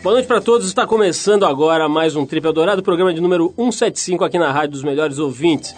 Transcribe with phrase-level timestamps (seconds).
[0.00, 0.66] Boa noite para todos.
[0.66, 4.82] Está começando agora mais um Trip Eldorado, programa de número 175 aqui na Rádio dos
[4.82, 5.74] Melhores Ouvintes.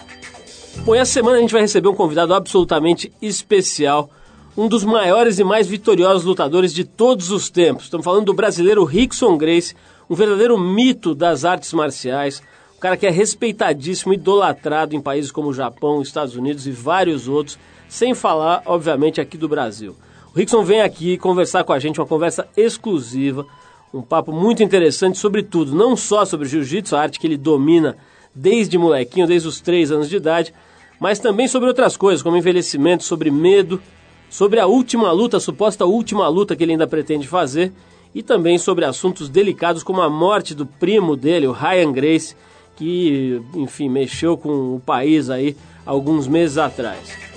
[0.85, 4.09] Bom, essa semana a gente vai receber um convidado absolutamente especial,
[4.55, 7.85] um dos maiores e mais vitoriosos lutadores de todos os tempos.
[7.85, 9.75] Estamos falando do brasileiro Rickson Grace,
[10.09, 12.41] um verdadeiro mito das artes marciais,
[12.77, 17.59] um cara que é respeitadíssimo, idolatrado em países como Japão, Estados Unidos e vários outros,
[17.91, 19.97] sem falar, obviamente, aqui do Brasil.
[20.33, 23.45] O Rickson vem aqui conversar com a gente, uma conversa exclusiva,
[23.93, 27.97] um papo muito interessante sobre tudo, não só sobre jiu-jitsu, a arte que ele domina
[28.33, 30.53] desde molequinho, desde os três anos de idade,
[31.01, 33.81] mas também sobre outras coisas, como envelhecimento, sobre medo,
[34.29, 37.73] sobre a última luta, a suposta última luta que ele ainda pretende fazer,
[38.15, 42.37] e também sobre assuntos delicados como a morte do primo dele, o Ryan Grace,
[42.77, 47.30] que, enfim, mexeu com o país aí alguns meses atrás.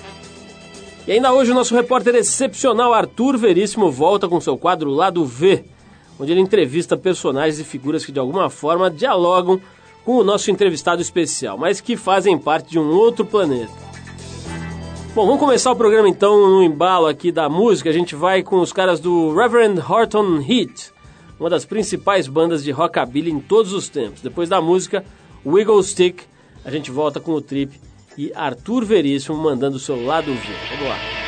[1.07, 5.63] E ainda hoje o nosso repórter excepcional Arthur Veríssimo volta com seu quadro Lado V,
[6.19, 9.61] onde ele entrevista personagens e figuras que de alguma forma dialogam
[10.03, 13.73] com o nosso entrevistado especial, mas que fazem parte de um outro planeta.
[15.15, 17.91] Bom, vamos começar o programa então no embalo aqui da música.
[17.91, 20.91] A gente vai com os caras do Reverend Horton Heat,
[21.39, 24.23] uma das principais bandas de rockabilly em todos os tempos.
[24.23, 25.05] Depois da música
[25.45, 26.23] Wiggle Stick,
[26.65, 27.84] a gente volta com o Trip
[28.17, 30.41] e Arthur Veríssimo mandando o seu lado V.
[30.71, 31.24] Vamos lá.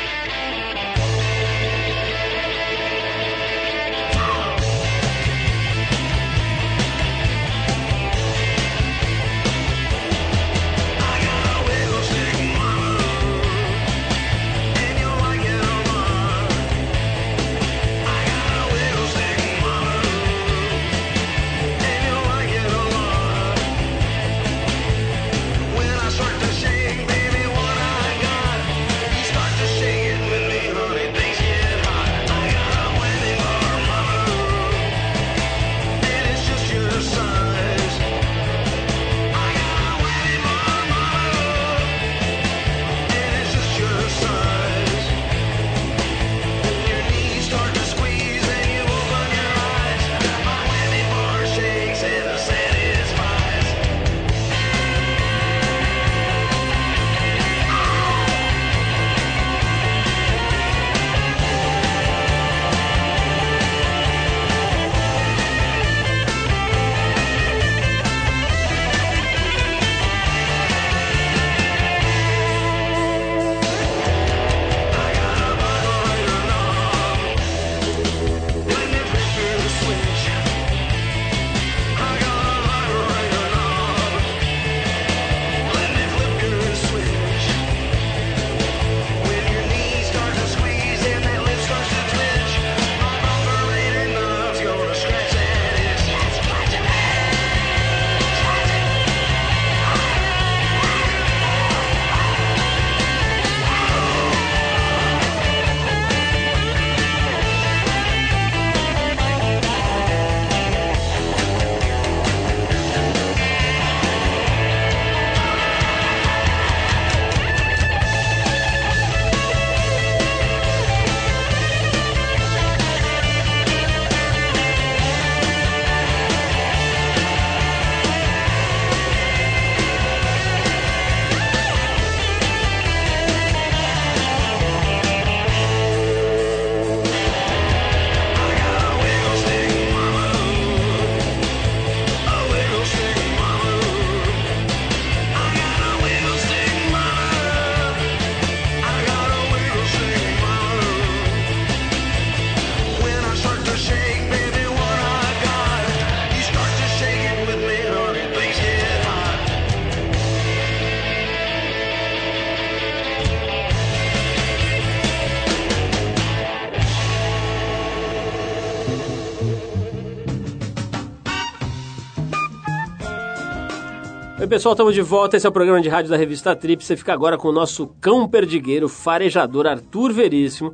[174.47, 175.35] Oi pessoal, estamos de volta.
[175.35, 176.81] Esse é o programa de rádio da revista Trip.
[176.81, 180.73] Você fica agora com o nosso cão perdigueiro, farejador Arthur Veríssimo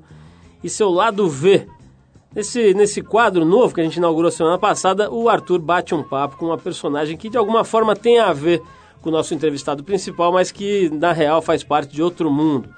[0.63, 1.67] e seu lado V.
[2.35, 6.37] Nesse, nesse quadro novo que a gente inaugurou semana passada, o Arthur bate um papo
[6.37, 8.61] com uma personagem que de alguma forma tem a ver
[9.01, 12.69] com o nosso entrevistado principal, mas que na real faz parte de outro mundo.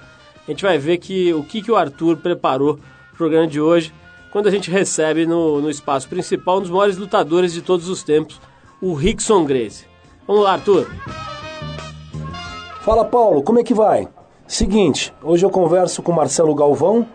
[0.48, 3.60] A gente vai ver que o que, que o Arthur preparou para o programa de
[3.60, 3.92] hoje,
[4.32, 8.02] quando a gente recebe no, no espaço principal um dos maiores lutadores de todos os
[8.02, 8.40] tempos,
[8.80, 9.94] o Rickson Grace.
[10.26, 10.90] Vamos lá, Arthur.
[12.80, 14.08] Fala Paulo, como é que vai?
[14.44, 17.06] Seguinte, hoje eu converso com Marcelo Galvão.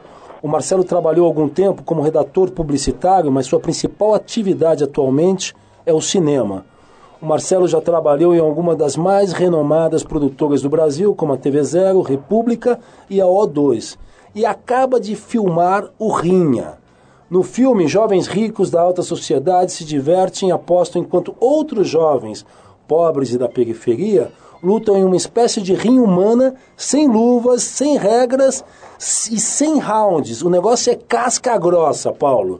[0.41, 5.53] O Marcelo trabalhou algum tempo como redator publicitário, mas sua principal atividade atualmente
[5.85, 6.65] é o cinema.
[7.21, 11.63] O Marcelo já trabalhou em alguma das mais renomadas produtoras do Brasil, como a TV
[11.63, 12.79] Zero, República
[13.09, 13.97] e a O2.
[14.33, 16.79] E acaba de filmar o Rinha.
[17.29, 22.45] No filme, jovens ricos da alta sociedade se divertem e apostam enquanto outros jovens,
[22.91, 28.65] pobres e da periferia, lutam em uma espécie de rinha humana, sem luvas, sem regras
[29.31, 30.41] e sem rounds.
[30.41, 32.59] O negócio é casca grossa, Paulo.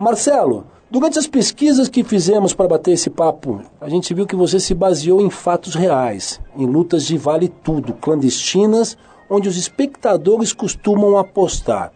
[0.00, 4.58] Marcelo, durante as pesquisas que fizemos para bater esse papo, a gente viu que você
[4.58, 8.98] se baseou em fatos reais, em lutas de vale tudo, clandestinas,
[9.30, 11.92] onde os espectadores costumam apostar.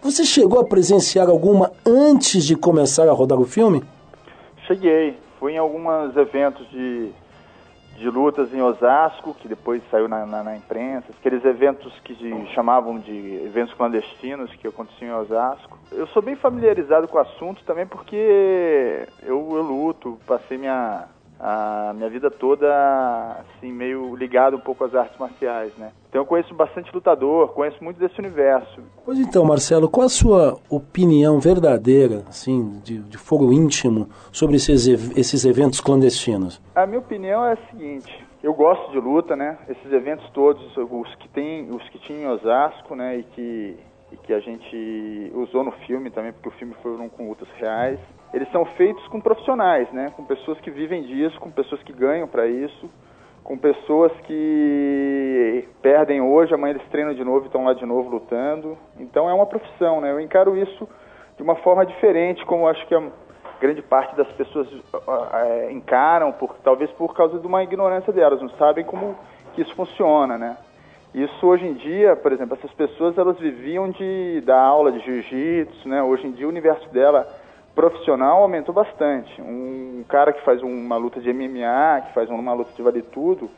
[0.00, 3.84] Você chegou a presenciar alguma antes de começar a rodar o filme?
[4.66, 5.22] Cheguei.
[5.44, 7.12] Fui em alguns eventos de,
[7.98, 11.04] de lutas em Osasco, que depois saiu na, na, na imprensa.
[11.20, 15.78] Aqueles eventos que se chamavam de eventos clandestinos que aconteciam em Osasco.
[15.92, 21.08] Eu sou bem familiarizado com o assunto também porque eu, eu luto, passei minha,
[21.46, 22.66] a minha vida toda
[23.40, 25.92] assim meio ligado um pouco às artes marciais, né?
[26.08, 28.80] Então eu conheço bastante lutador, conheço muito desse universo.
[29.04, 34.86] Pois então, Marcelo, qual a sua opinião verdadeira, assim, de, de fogo íntimo, sobre esses,
[35.14, 36.62] esses eventos clandestinos?
[36.74, 39.58] A minha opinião é a seguinte: eu gosto de luta, né?
[39.68, 43.18] Esses eventos todos, os que tem, os que tinha em Osasco, né?
[43.18, 43.76] E que
[44.12, 47.98] e que a gente usou no filme também, porque o filme foi com lutas reais.
[48.34, 50.12] Eles são feitos com profissionais, né?
[50.16, 52.90] Com pessoas que vivem disso, com pessoas que ganham para isso,
[53.44, 58.10] com pessoas que perdem hoje, amanhã eles treinam de novo e estão lá de novo
[58.10, 58.76] lutando.
[58.98, 60.10] Então é uma profissão, né?
[60.10, 60.88] Eu encaro isso
[61.36, 63.04] de uma forma diferente, como acho que a
[63.60, 64.66] grande parte das pessoas
[65.32, 69.14] eh, encaram, por, talvez por causa de uma ignorância delas, não sabem como
[69.54, 70.56] que isso funciona, né?
[71.14, 75.88] Isso hoje em dia, por exemplo, essas pessoas elas viviam de dar aula de jiu-jitsu,
[75.88, 76.02] né?
[76.02, 77.43] Hoje em dia o universo dela
[77.74, 79.40] profissional aumentou bastante.
[79.40, 83.50] Um cara que faz uma luta de MMA, que faz uma luta de vale tudo,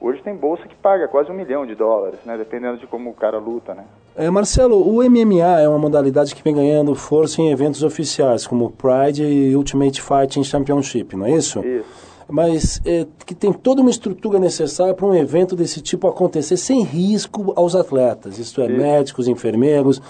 [0.00, 2.36] hoje tem bolsa que paga quase um milhão de dólares, né?
[2.36, 3.84] Dependendo de como o cara luta, né?
[4.14, 8.70] É, Marcelo, o MMA é uma modalidade que vem ganhando força em eventos oficiais, como
[8.70, 11.60] Pride e Ultimate Fighting Championship, não é isso?
[11.60, 12.06] Isso.
[12.28, 16.82] Mas é, que tem toda uma estrutura necessária para um evento desse tipo acontecer sem
[16.82, 18.76] risco aos atletas, isto é, Isso.
[18.76, 20.02] médicos, enfermeiros.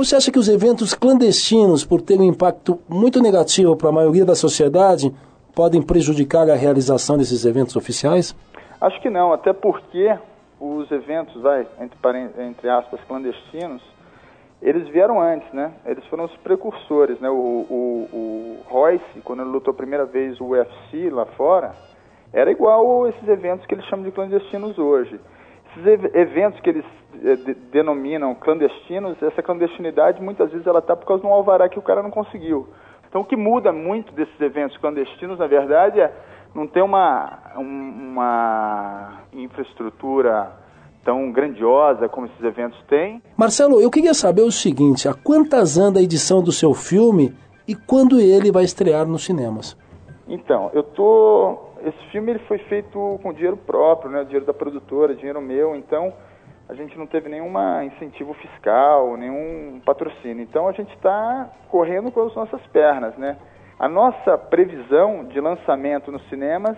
[0.00, 4.24] Você acha que os eventos clandestinos, por terem um impacto muito negativo para a maioria
[4.24, 5.14] da sociedade,
[5.54, 8.34] podem prejudicar a realização desses eventos oficiais?
[8.80, 10.16] Acho que não, até porque
[10.58, 11.98] os eventos, vai, entre,
[12.48, 13.82] entre aspas, clandestinos,
[14.62, 15.70] eles vieram antes, né?
[15.84, 17.28] Eles foram os precursores, né?
[17.28, 21.74] O, o, o Royce, quando ele lutou a primeira vez o UFC lá fora,
[22.32, 25.20] era igual esses eventos que eles chamam de clandestinos hoje.
[25.72, 26.84] Esses ev- eventos que eles
[27.24, 31.68] eh, de- denominam clandestinos, essa clandestinidade muitas vezes ela está por causa de um alvará
[31.68, 32.68] que o cara não conseguiu.
[33.08, 36.12] Então o que muda muito desses eventos clandestinos, na verdade, é
[36.54, 40.52] não ter uma, um- uma infraestrutura
[41.04, 43.22] tão grandiosa como esses eventos têm.
[43.36, 47.34] Marcelo, eu queria saber o seguinte: a quantas anda a edição do seu filme
[47.66, 49.76] e quando ele vai estrear nos cinemas?
[50.28, 51.69] Então, eu tô.
[51.84, 54.24] Esse filme ele foi feito com dinheiro próprio, né?
[54.24, 55.74] Dinheiro da produtora, dinheiro meu.
[55.74, 56.12] Então,
[56.68, 57.50] a gente não teve nenhum
[57.82, 60.42] incentivo fiscal, nenhum patrocínio.
[60.42, 63.36] Então, a gente está correndo com as nossas pernas, né?
[63.78, 66.76] A nossa previsão de lançamento nos cinemas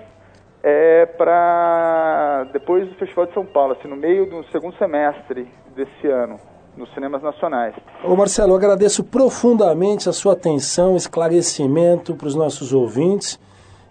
[0.62, 6.06] é para depois do Festival de São Paulo, assim, no meio do segundo semestre desse
[6.06, 6.38] ano,
[6.76, 7.74] nos cinemas nacionais.
[8.04, 13.40] Ô Marcelo, agradeço profundamente a sua atenção, esclarecimento para os nossos ouvintes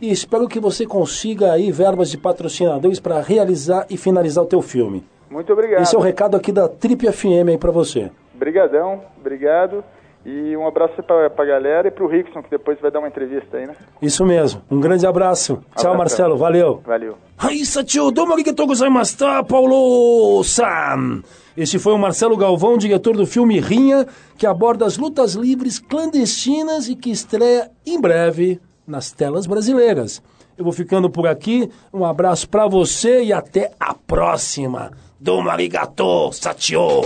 [0.01, 4.61] e espero que você consiga aí verbas de patrocinadores para realizar e finalizar o teu
[4.61, 5.05] filme.
[5.29, 5.81] Muito obrigado.
[5.81, 8.11] Esse é o recado aqui da Trip FM aí para você.
[8.35, 9.83] Obrigadão, obrigado.
[10.23, 13.07] E um abraço para a galera e para o Rickson, que depois vai dar uma
[13.07, 13.75] entrevista aí, né?
[13.99, 14.61] Isso mesmo.
[14.69, 15.55] Um grande abraço.
[15.75, 15.97] Tchau, Abração.
[15.97, 16.37] Marcelo.
[16.37, 16.81] Valeu.
[16.85, 17.17] Valeu.
[17.39, 21.23] Aí, Satio, domo arigatou gozaimashita, Paulo-san.
[21.57, 24.05] Este foi o Marcelo Galvão, diretor do filme Rinha,
[24.37, 28.59] que aborda as lutas livres clandestinas e que estreia em breve
[28.91, 30.21] nas telas brasileiras.
[30.57, 31.69] Eu vou ficando por aqui.
[31.91, 34.91] Um abraço para você e até a próxima.
[35.19, 37.01] Domo arigatou, Satio.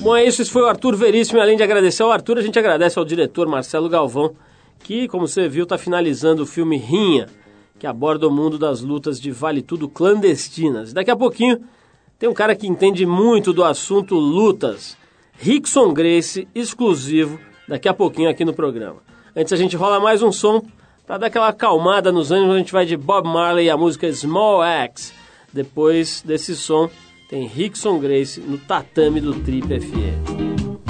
[0.00, 0.42] Bom, é isso.
[0.42, 1.40] Esse foi o Arthur Veríssimo.
[1.40, 4.34] Além de agradecer ao Arthur, a gente agradece ao diretor Marcelo Galvão,
[4.80, 7.26] que, como você viu, está finalizando o filme Rinha,
[7.78, 10.92] que aborda o mundo das lutas de vale tudo clandestinas.
[10.92, 11.60] Daqui a pouquinho
[12.18, 14.96] tem um cara que entende muito do assunto lutas,
[15.38, 19.13] Rickson Grace, exclusivo, daqui a pouquinho aqui no programa.
[19.36, 20.62] Antes a gente rola mais um som
[21.04, 24.10] para dar aquela acalmada nos ânimos, a gente vai de Bob Marley e a música
[24.12, 25.12] Small Axe.
[25.52, 26.88] Depois desse som,
[27.28, 30.83] tem Rickson Grace no tatame do Trip FM.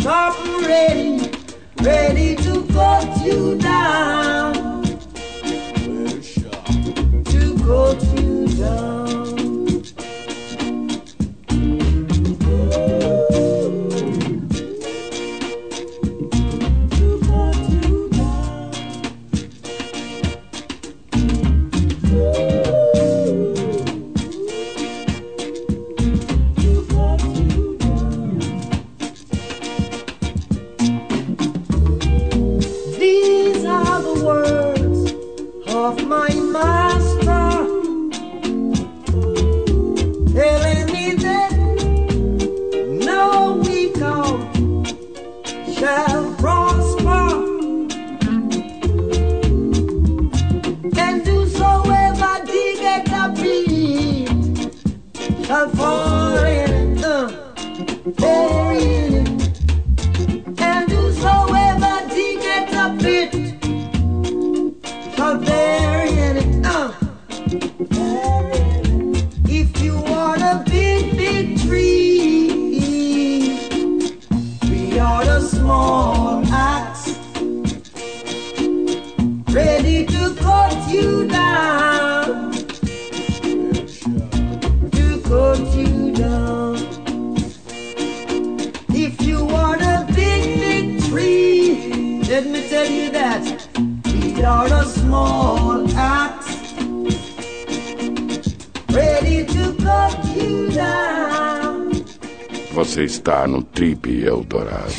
[0.00, 1.30] Sharp and ready,
[1.82, 4.82] ready to cut you down,
[7.24, 8.99] to cut you down.
[103.46, 104.92] No Trip Eldorado.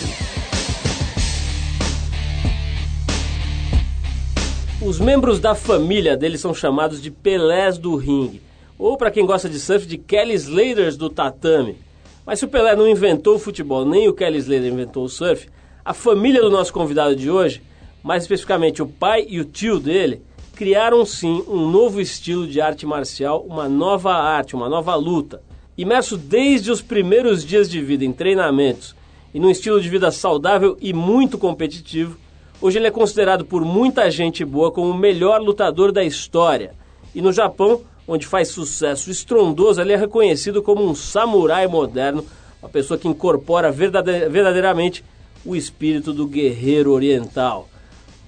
[4.82, 8.42] Os membros da família dele são chamados de Pelés do ringue,
[8.80, 11.78] ou para quem gosta de surf, de Kelly Slaters do tatame.
[12.26, 15.48] Mas se o Pelé não inventou o futebol, nem o Kelly Slater inventou o surf,
[15.84, 17.62] a família do nosso convidado de hoje,
[18.02, 20.22] mais especificamente o pai e o tio dele,
[20.56, 25.42] criaram sim um novo estilo de arte marcial, uma nova arte, uma nova luta.
[25.82, 28.96] Imerso desde os primeiros dias de vida em treinamentos
[29.34, 32.20] e num estilo de vida saudável e muito competitivo,
[32.62, 36.76] hoje ele é considerado por muita gente boa como o melhor lutador da história.
[37.16, 42.24] E no Japão, onde faz sucesso estrondoso, ele é reconhecido como um samurai moderno,
[42.62, 45.04] uma pessoa que incorpora verdade- verdadeiramente
[45.44, 47.68] o espírito do guerreiro oriental.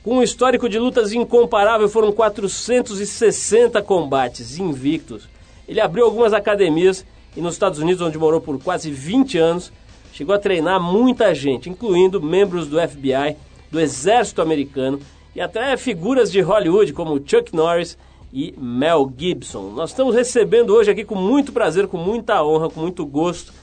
[0.01, 5.29] Com um histórico de lutas incomparável, foram 460 combates invictos.
[5.67, 9.71] Ele abriu algumas academias e nos Estados Unidos, onde morou por quase 20 anos,
[10.11, 13.35] chegou a treinar muita gente, incluindo membros do FBI,
[13.71, 14.99] do Exército Americano
[15.35, 17.97] e até figuras de Hollywood como Chuck Norris
[18.31, 19.71] e Mel Gibson.
[19.71, 23.53] Nós estamos recebendo hoje aqui com muito prazer, com muita honra, com muito gosto,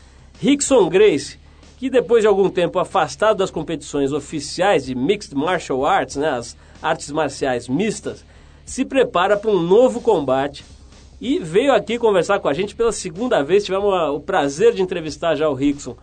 [0.41, 1.39] Rickson Grace,
[1.79, 6.57] que depois de algum tempo afastado das competições oficiais de Mixed Martial Arts, né, as
[6.83, 8.25] artes marciais mistas,
[8.65, 10.65] se prepara para um novo combate
[11.21, 13.65] e veio aqui conversar com a gente pela segunda vez.
[13.65, 15.97] Tivemos o prazer de entrevistar já o Rickson.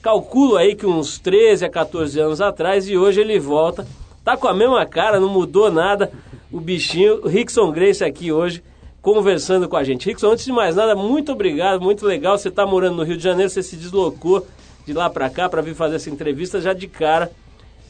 [0.00, 3.86] Calculo aí que uns 13 a 14 anos atrás e hoje ele volta.
[4.24, 6.10] Tá com a mesma cara, não mudou nada.
[6.52, 8.62] O bichinho, o Rickson Grace aqui hoje
[9.02, 10.06] conversando com a gente.
[10.06, 12.38] Rickson, antes de mais nada, muito obrigado, muito legal.
[12.38, 14.46] Você tá morando no Rio de Janeiro, você se deslocou
[14.86, 17.30] de lá para cá para vir fazer essa entrevista já de cara.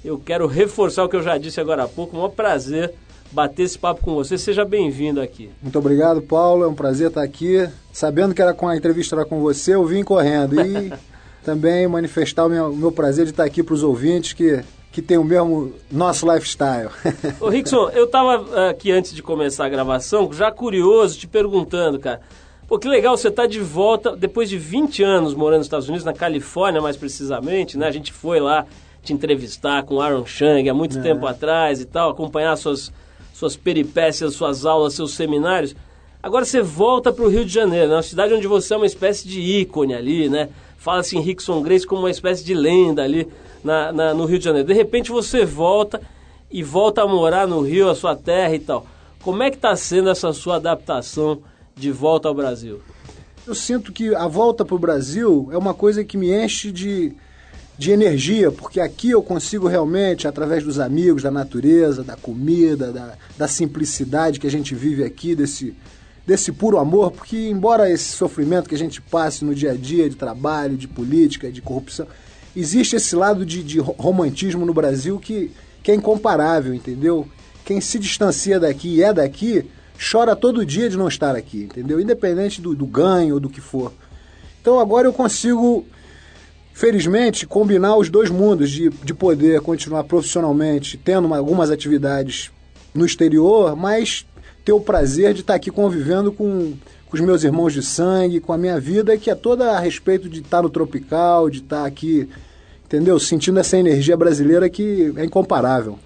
[0.05, 2.17] Eu quero reforçar o que eu já disse agora há pouco.
[2.17, 2.95] Um prazer
[3.31, 4.37] bater esse papo com você.
[4.37, 5.51] Seja bem-vindo aqui.
[5.63, 6.65] Muito obrigado, Paulo.
[6.65, 7.69] É um prazer estar aqui.
[7.93, 10.61] Sabendo que era com a entrevista era com você, eu vim correndo.
[10.61, 10.93] E
[11.45, 15.01] também manifestar o meu, o meu prazer de estar aqui para os ouvintes que, que
[15.01, 16.91] tem o mesmo nosso lifestyle.
[17.41, 22.21] Ô Rickson, eu tava aqui antes de começar a gravação, já curioso, te perguntando, cara.
[22.69, 26.05] Pô, que legal, você tá de volta depois de 20 anos morando nos Estados Unidos,
[26.05, 27.89] na Califórnia mais precisamente, né?
[27.89, 28.65] A gente foi lá
[29.03, 32.93] te entrevistar com o Aaron Chang há muito tempo atrás e tal, acompanhar suas,
[33.41, 35.75] suas peripécias, suas aulas, seus seminários.
[36.23, 37.97] Agora você volta para o Rio de Janeiro, né?
[37.97, 40.51] uma cidade onde você é uma espécie de ícone ali, né?
[40.77, 43.27] Fala-se em Rickson Grace como uma espécie de lenda ali
[43.65, 44.69] na, na- no Rio de Janeiro.
[44.69, 46.01] De repente você volta
[46.51, 48.87] e volta a morar no Rio, a sua terra e tal.
[49.23, 51.39] Como é que está sendo essa sua adaptação
[51.75, 52.81] de volta ao Brasil?
[53.47, 57.15] Eu sinto que a volta para o Brasil é uma coisa que me enche de,
[57.81, 63.15] de energia, porque aqui eu consigo realmente, através dos amigos, da natureza, da comida, da,
[63.39, 65.75] da simplicidade que a gente vive aqui, desse,
[66.27, 70.11] desse puro amor, porque embora esse sofrimento que a gente passe no dia a dia
[70.11, 72.07] de trabalho, de política, de corrupção,
[72.55, 75.51] existe esse lado de, de ro- romantismo no Brasil que,
[75.83, 77.27] que é incomparável, entendeu?
[77.65, 79.65] Quem se distancia daqui e é daqui,
[80.13, 81.99] chora todo dia de não estar aqui, entendeu?
[81.99, 83.91] Independente do, do ganho ou do que for.
[84.61, 85.87] Então agora eu consigo,
[86.73, 92.51] felizmente, combinar os dois mundos de, de poder continuar profissionalmente, tendo uma- algumas atividades
[92.95, 94.27] no exterior, mas
[94.65, 96.73] ter o prazer de estar aqui convivendo com,
[97.07, 100.29] com os meus irmãos de sangue, com a minha vida, que é toda a respeito
[100.29, 102.29] de estar no tropical, de estar aqui,
[102.85, 103.19] entendeu?
[103.19, 105.99] Sentindo essa energia brasileira que é incomparável.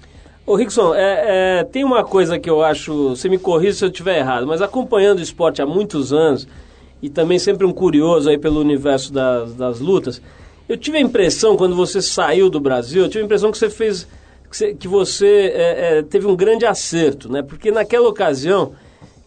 [0.46, 3.88] Ô Rickson, é, é, tem uma coisa que eu acho, você me corrija se eu
[3.88, 6.46] estiver errado, mas acompanhando o esporte há muitos anos
[7.00, 10.20] e também sempre um curioso aí pelo universo das, das lutas,
[10.68, 13.68] eu tive a impressão, quando você saiu do Brasil, eu tive a impressão que você
[13.68, 14.06] fez,
[14.50, 17.42] que você, que você, é, é, teve um grande acerto, né?
[17.42, 18.72] Porque naquela ocasião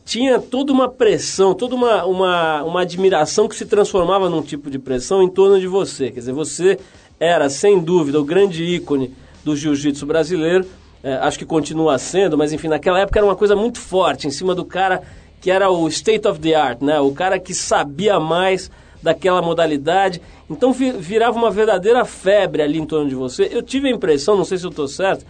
[0.03, 4.79] tinha toda uma pressão, toda uma, uma, uma admiração que se transformava num tipo de
[4.79, 6.09] pressão em torno de você.
[6.09, 6.79] Quer dizer, você
[7.19, 10.65] era, sem dúvida, o grande ícone do jiu-jitsu brasileiro.
[11.03, 14.31] É, acho que continua sendo, mas enfim, naquela época era uma coisa muito forte em
[14.31, 15.03] cima do cara
[15.39, 16.99] que era o state of the art, né?
[16.99, 20.21] O cara que sabia mais daquela modalidade.
[20.49, 23.49] Então vi- virava uma verdadeira febre ali em torno de você.
[23.51, 25.25] Eu tive a impressão, não sei se eu estou certo,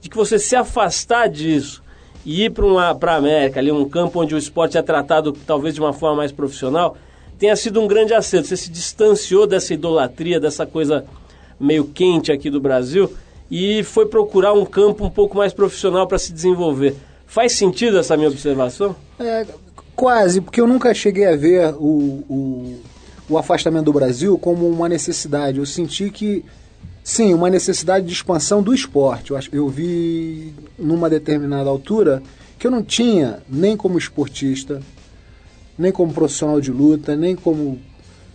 [0.00, 1.82] de que você se afastar disso
[2.24, 5.80] e ir para a América, ali um campo onde o esporte é tratado talvez de
[5.80, 6.96] uma forma mais profissional,
[7.38, 8.48] tenha sido um grande acerto.
[8.48, 11.04] Você se distanciou dessa idolatria, dessa coisa
[11.58, 13.12] meio quente aqui do Brasil
[13.50, 16.94] e foi procurar um campo um pouco mais profissional para se desenvolver.
[17.26, 18.94] Faz sentido essa minha observação?
[19.18, 19.46] É,
[19.94, 22.80] quase, porque eu nunca cheguei a ver o, o,
[23.30, 25.58] o afastamento do Brasil como uma necessidade.
[25.58, 26.44] Eu senti que,
[27.04, 29.30] sim, uma necessidade de expansão do esporte.
[29.30, 32.22] Eu, eu vi numa determinada altura
[32.58, 34.82] que eu não tinha, nem como esportista,
[35.78, 37.78] nem como profissional de luta, nem como,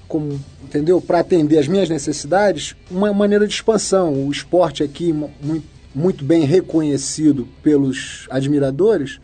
[0.08, 1.00] como entendeu?
[1.02, 4.14] Para atender as minhas necessidades, uma maneira de expansão.
[4.26, 9.20] O esporte aqui, mu- muito, muito bem reconhecido pelos admiradores,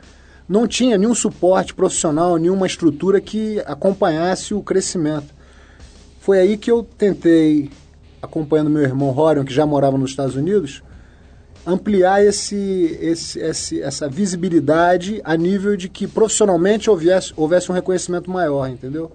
[0.48, 5.34] não tinha nenhum suporte profissional, nenhuma estrutura que acompanhasse o crescimento.
[6.22, 7.72] Foi aí que eu tentei,
[8.22, 10.84] acompanhando meu irmão Rorion, que já morava nos Estados Unidos,
[11.66, 18.30] ampliar esse, esse, esse- essa visibilidade a nível de que profissionalmente houvesse, houvesse um reconhecimento
[18.30, 19.12] maior, entendeu?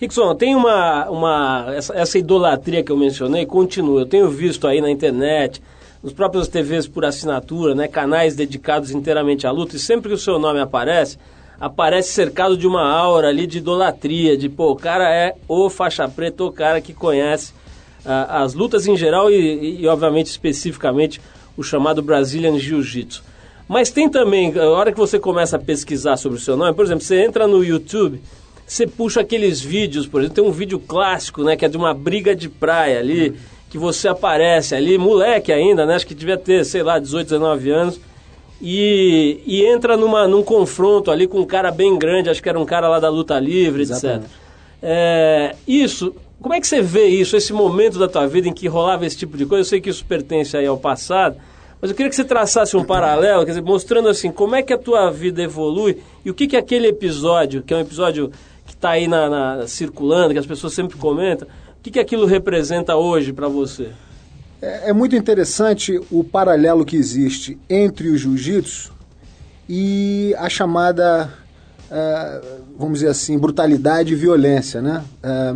[0.00, 4.02] Rickson, tem uma, uma essa, essa idolatria que eu mencionei continua.
[4.02, 5.60] Eu tenho visto aí na internet,
[6.00, 10.18] nos próprios TVs por assinatura, né, canais dedicados inteiramente à luta, e sempre que o
[10.18, 11.18] seu nome aparece,
[11.60, 16.08] aparece cercado de uma aura ali de idolatria, de pô, o cara é o faixa
[16.08, 17.52] preta, o cara que conhece
[18.04, 21.20] ah, as lutas em geral e, e, obviamente, especificamente
[21.56, 23.24] o chamado Brazilian Jiu-Jitsu.
[23.68, 26.84] Mas tem também, a hora que você começa a pesquisar sobre o seu nome, por
[26.84, 28.20] exemplo, você entra no YouTube,
[28.66, 31.92] você puxa aqueles vídeos, por exemplo, tem um vídeo clássico, né, que é de uma
[31.92, 33.34] briga de praia ali,
[33.68, 37.70] que você aparece ali, moleque ainda, né, acho que devia ter, sei lá, 18, 19
[37.70, 38.00] anos,
[38.60, 42.58] e, e entra numa, num confronto ali com um cara bem grande, acho que era
[42.58, 43.92] um cara lá da luta livre, etc.
[43.96, 44.30] Exatamente.
[44.82, 48.66] É, isso, como é que você vê isso, esse momento da tua vida em que
[48.68, 49.60] rolava esse tipo de coisa?
[49.60, 51.36] Eu sei que isso pertence aí ao passado,
[51.80, 54.72] mas eu queria que você traçasse um paralelo, quer dizer, mostrando assim, como é que
[54.72, 58.30] a tua vida evolui e o que que aquele episódio, que é um episódio
[58.66, 62.26] que está aí na, na- circulando, que as pessoas sempre comentam, o que que aquilo
[62.26, 63.88] representa hoje para você?
[64.60, 68.92] É, é muito interessante o paralelo que existe entre o jiu-jitsu
[69.68, 71.32] e a chamada,
[71.90, 72.40] eh,
[72.76, 75.04] vamos dizer assim, brutalidade e violência, né?
[75.22, 75.54] Eh,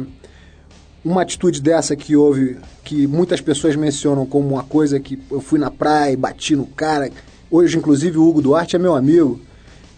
[1.04, 5.58] uma atitude dessa que houve, que muitas pessoas mencionam como uma coisa que eu fui
[5.58, 7.10] na praia e bati no cara.
[7.50, 9.40] Hoje, inclusive, o Hugo Duarte é meu amigo.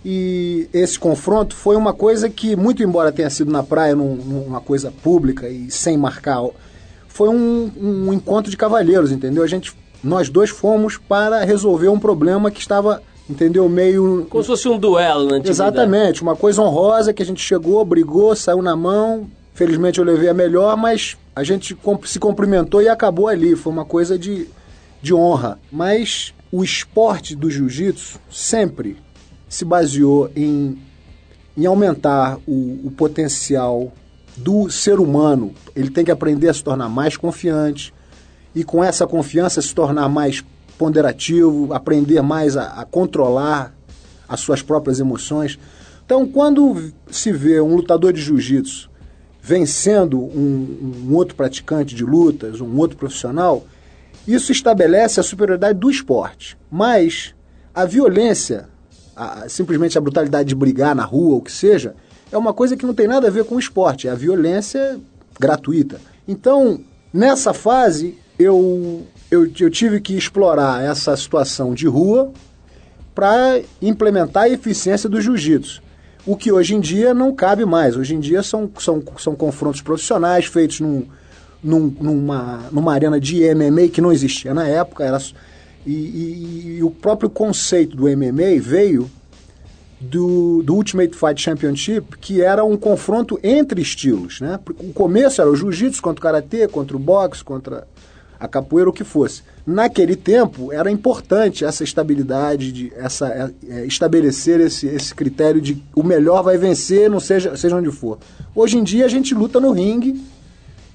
[0.05, 4.61] E esse confronto foi uma coisa que, muito embora tenha sido na praia, num- numa
[4.61, 6.43] coisa pública e sem marcar,
[7.15, 9.45] foi um, um encontro de cavalheiros, entendeu?
[9.45, 9.73] A gente,
[10.03, 13.01] nós dois fomos para resolver um problema que estava,
[13.31, 15.49] entendeu, meio Como se fosse um duelo antiguidade.
[15.49, 19.31] Exatamente, uma coisa honrosa que a gente chegou, brigou, saiu na mão.
[19.55, 23.55] Felizmente eu levei a melhor, mas a gente se cumprimentou e acabou ali.
[23.55, 24.49] Foi uma coisa de,
[25.01, 25.61] de honra.
[25.71, 28.97] Mas o esporte do jiu-jitsu sempre
[29.49, 30.77] se baseou em,
[31.57, 33.93] em aumentar o, o potencial
[34.37, 35.53] do ser humano.
[35.75, 37.93] Ele tem que aprender a se tornar mais confiante
[38.55, 40.43] e com essa confiança se tornar mais
[40.79, 43.75] ponderativo, aprender mais a, a controlar
[44.29, 45.59] as suas próprias emoções.
[46.05, 48.91] Então, quando se vê um lutador de jiu-jitsu
[49.41, 53.65] vencendo um, um outro praticante de lutas, um outro profissional,
[54.27, 56.57] isso estabelece a superioridade do esporte.
[56.71, 57.35] Mas
[57.75, 58.69] a violência,
[59.15, 61.95] a- simplesmente a brutalidade de brigar na rua, o que seja,
[62.35, 64.99] é uma coisa que não tem nada a ver com o esporte, é a violência
[65.39, 66.01] gratuita.
[66.27, 66.81] Então,
[67.13, 72.33] nessa fase, eu, eu, eu tive que explorar essa situação de rua
[73.15, 75.83] para implementar a eficiência do jiu-jitsu.
[76.27, 77.97] O que hoje em dia não cabe mais.
[77.97, 81.05] Hoje em dia são, são, são confrontos profissionais feitos num,
[81.63, 85.05] num- numa, numa arena de MMA que não existia na época.
[85.05, 85.19] Era,
[85.87, 89.09] e, e- e o próprio conceito do MMA veio
[90.11, 94.41] do, do Ultimate Fight Championship, que era um confronto entre estilos.
[94.41, 94.59] Né?
[94.81, 97.87] O começo era o jiu-jitsu contra o karatê, contra o boxe, contra
[98.39, 99.43] a capoeira, o que fosse.
[99.67, 105.83] Naquele tempo, era importante essa estabilidade, de, essa, é, é, estabelecer esse, esse critério de
[105.95, 108.19] o melhor vai vencer, não seja, seja onde for.
[108.55, 110.21] Hoje em dia, a gente luta no ringue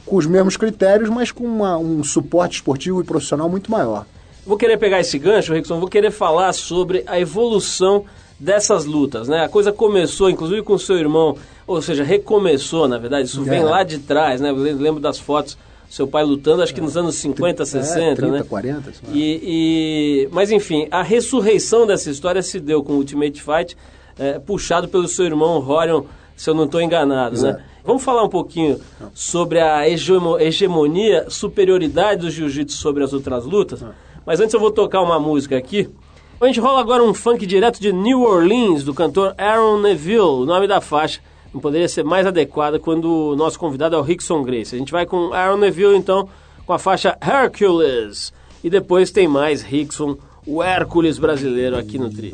[0.05, 4.05] com os mesmos critérios, mas com uma- um suporte esportivo e profissional muito maior.
[4.45, 8.05] Vou querer pegar esse gancho, Rickson, vou querer falar sobre a evolução
[8.39, 9.43] dessas lutas, né?
[9.43, 11.36] A coisa começou, inclusive, com seu irmão,
[11.67, 13.63] ou seja, recomeçou, na verdade, isso vem É.
[13.63, 14.49] lá de trás, né?
[14.49, 15.58] Eu lembro das fotos,
[15.89, 18.43] seu pai lutando, acho que nos anos 50, 60, é, 30, né?
[18.47, 18.91] 40.
[18.93, 19.15] sei lá.
[19.15, 23.75] E, e- mas enfim, a ressurreição dessa história se deu com o Ultimate Fight,
[24.17, 26.04] eh, puxado pelo seu irmão Rorion,
[26.38, 27.49] se eu não estou enganado, né?
[27.49, 27.63] Exato.
[27.84, 28.80] Vamos falar um pouquinho
[29.13, 33.84] sobre a hegemo- hegemonia, superioridade do jiu-jitsu sobre as outras lutas.
[34.25, 35.89] Mas antes eu vou tocar uma música aqui.
[36.41, 40.45] A gente rola agora um funk direto de New Orleans, do cantor Aaron Neville, o
[40.45, 41.19] nome da faixa.
[41.54, 44.73] Não poderia ser mais adequada quando o nosso convidado é o Rickson Grace.
[44.73, 46.30] A gente vai com Aaron Neville, então,
[46.65, 48.32] com a faixa Hercules.
[48.63, 52.34] E depois tem mais Rickson, o Hércules brasileiro aqui no Tri.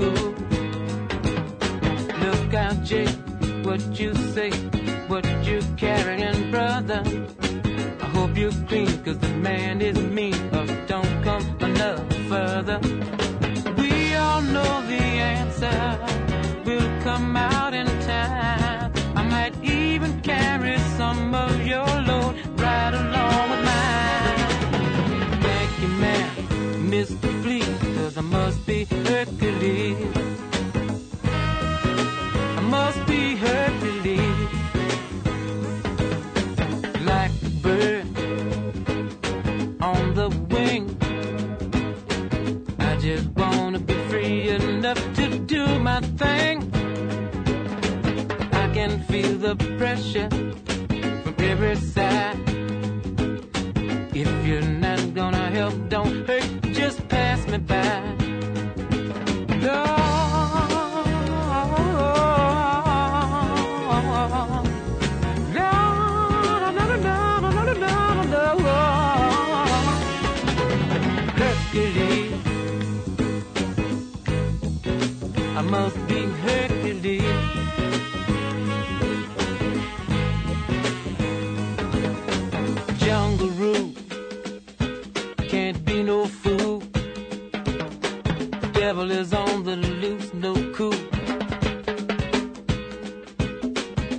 [0.00, 0.34] Cool.
[2.24, 3.16] Look out, Jake,
[3.62, 4.50] what you say,
[5.08, 7.02] what you carrying, brother.
[8.04, 12.78] I hope you're clean, cause the man is mean, or don't come enough further.
[13.76, 15.02] We all know the
[15.36, 15.78] answer
[16.64, 18.92] we will come out in time.
[19.14, 21.79] I might even carry some of your
[28.20, 29.96] I must be Hercules.
[31.24, 34.50] I must be Hercules.
[37.00, 38.06] Like a bird
[39.80, 40.84] on the wing.
[42.78, 46.56] I just wanna be free enough to do my thing.
[48.52, 50.28] I can feel the pressure
[51.22, 51.76] from every
[75.70, 77.22] must be Hercules.
[82.98, 83.92] Jungle rule
[85.48, 86.82] can't be no fool.
[88.72, 91.00] Devil is on the loose, no cool.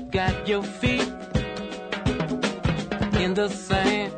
[0.09, 1.11] Got your feet
[3.23, 4.13] in the sand.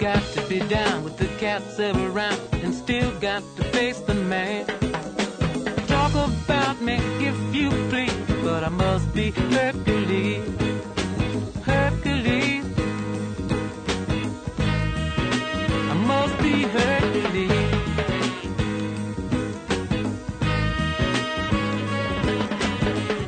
[0.00, 4.87] Got to be down with the cats around and still got to face the man.
[6.18, 10.44] About me if you please, but I must be Hercules.
[11.64, 12.64] Hercules.
[15.92, 17.50] I must be Hercules.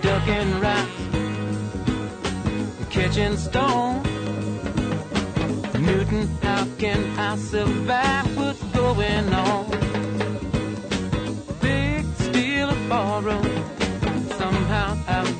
[0.02, 1.00] Ducking rocks.
[5.78, 9.89] Newton, how can I survive what's going on?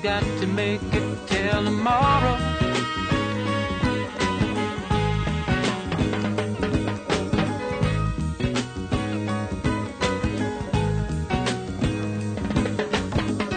[0.03, 2.37] Got to make it till tomorrow.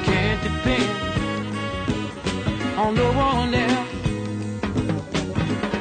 [0.04, 0.90] Can't depend
[2.78, 3.90] on no one else.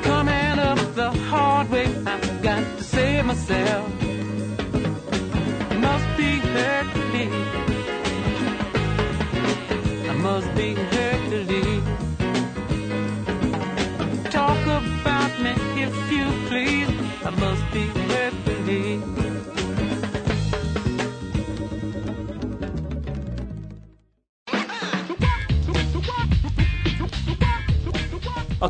[0.04, 3.91] Coming up the hard way, I've got to save myself.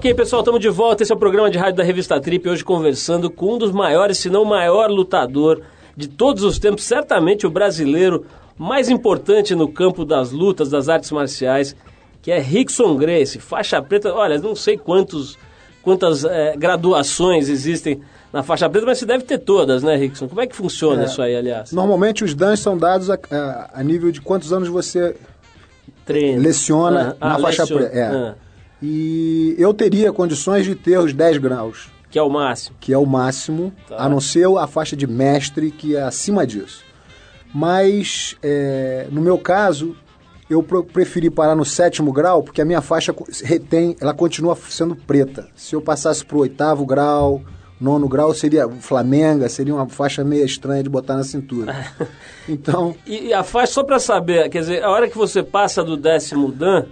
[0.02, 1.04] Ok, pessoal, estamos de volta.
[1.04, 2.48] Esse é o programa de rádio da Revista Trip.
[2.48, 5.62] Hoje conversando com um dos maiores, se não o maior lutador
[5.96, 8.26] de todos os tempos, certamente o brasileiro
[8.58, 11.76] mais importante no campo das lutas, das artes marciais,
[12.20, 14.12] que é Rickson Grace, faixa preta.
[14.12, 15.38] Olha, não sei quantos,
[15.84, 18.00] quantas eh, graduações existem
[18.32, 20.26] na faixa preta, mas você deve ter todas, né, Rickson?
[20.28, 21.04] Como é que funciona É.
[21.04, 21.70] isso aí, aliás?
[21.70, 25.14] Normalmente os danos são dados a, a- a nível de quantos anos você
[26.04, 26.42] Treino.
[26.42, 27.82] leciona Ah, na ah, faixa leciona.
[27.86, 27.96] preta.
[27.98, 28.04] É.
[28.04, 28.34] Ah,
[28.82, 32.76] E eu teria condições de ter os 10 graus, que é o máximo.
[32.80, 33.96] que é o máximo, Tá.
[33.98, 36.82] a não ser a faixa de mestre, que é acima disso.
[37.54, 39.94] Mas, é, no meu caso,
[40.48, 43.14] eu preferi parar no sétimo grau, porque a minha faixa
[43.44, 45.48] retém, ela continua sendo preta.
[45.54, 47.42] Se eu passasse para o oitavo grau,
[47.80, 51.74] nono grau, seria Flamenga, seria uma faixa meio estranha de botar na cintura.
[52.48, 55.84] Então, E, e a faixa, só pra saber, quer dizer, a hora que você passa
[55.84, 56.86] do décimo Dan,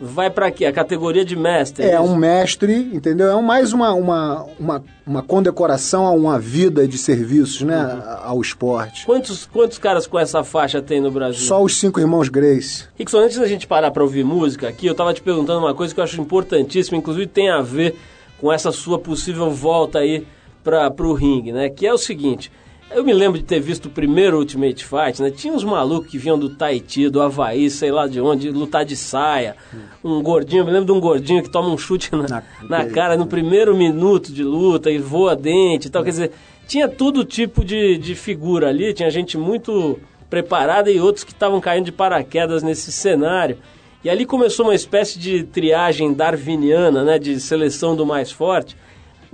[0.00, 0.64] vai pra quê?
[0.64, 1.84] A categoria de mestre.
[1.84, 2.02] É, isso?
[2.02, 3.38] um mestre, entendeu?
[3.38, 7.74] É mais uma, uma, uma, uma condecoração a uma vida de serviços, né?
[7.76, 9.04] a- Ao esporte.
[9.06, 11.40] Quantos, quantos caras com essa faixa tem no Brasil?
[11.46, 12.84] Só os cinco irmãos Grace.
[12.98, 15.92] Rickson, antes da gente parar pra ouvir música aqui, eu tava te perguntando uma coisa
[15.94, 17.96] que eu acho importantíssima, inclusive tem a ver
[18.40, 20.26] com essa sua possível volta aí
[20.64, 21.68] pra, pro ringue, né?
[21.68, 22.50] Que é o seguinte,
[22.90, 25.30] eu me lembro de ter visto o primeiro Ultimate Fight, né?
[25.30, 28.96] Tinha uns malucos que vinham do Tahiti, do Havaí, sei lá de onde, lutar de
[28.96, 29.56] saia.
[30.04, 32.84] Um gordinho, eu me lembro de um gordinho que toma um chute na, Na- na
[32.86, 36.02] cara no primeiro minuto de luta e voa dente e tal.
[36.02, 36.32] Quer dizer,
[36.66, 39.98] tinha todo tipo de, de figura ali, tinha gente muito
[40.28, 43.58] preparada e outros que estavam caindo de paraquedas nesse cenário.
[44.02, 48.76] E ali começou uma espécie de triagem darwiniana, né, de seleção do mais forte,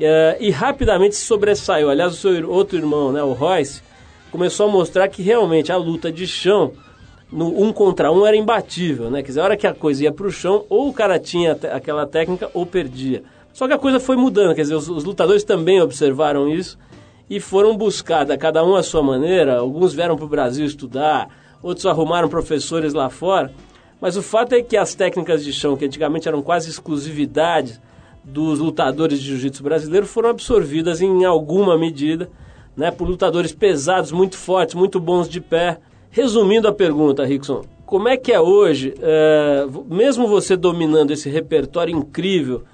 [0.01, 1.91] eh, e rapidamente se sobressaiu.
[1.91, 3.83] Aliás, o seu outro irmão, né, o Royce,
[4.31, 6.73] começou a mostrar que realmente a luta de chão,
[7.33, 9.21] no um contra um, era imbatível, né?
[9.21, 12.07] Quer dizer, a hora que a coisa ia pro chão, ou o cara tinha aquela
[12.07, 13.23] técnica ou perdia.
[13.53, 16.79] Só que a coisa foi mudando, quer dizer, os, os lutadores também observaram isso
[17.29, 19.59] e foram buscar, da- cada um à sua maneira.
[19.59, 21.29] Alguns vieram para o Brasil estudar,
[21.63, 23.53] outros arrumaram professores lá fora.
[24.01, 27.81] Mas o fato é que as técnicas de chão, que antigamente eram quase exclusividade
[28.27, 32.29] dos lutadores de jiu-jitsu brasileiro, foram absorvidas em alguma medida
[32.77, 35.79] né, por lutadores pesados, muito fortes, muito bons de pé.
[36.11, 41.97] Resumindo a pergunta, Rickson, como é que é hoje, é, mesmo você dominando esse repertório
[41.97, 42.65] incrível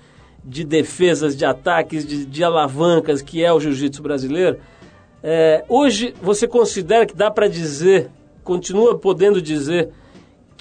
[0.43, 4.59] de defesas, de ataques, de, de alavancas que é o jiu-jitsu brasileiro,
[5.23, 8.09] é, hoje você considera que dá para dizer,
[8.43, 9.91] continua podendo dizer,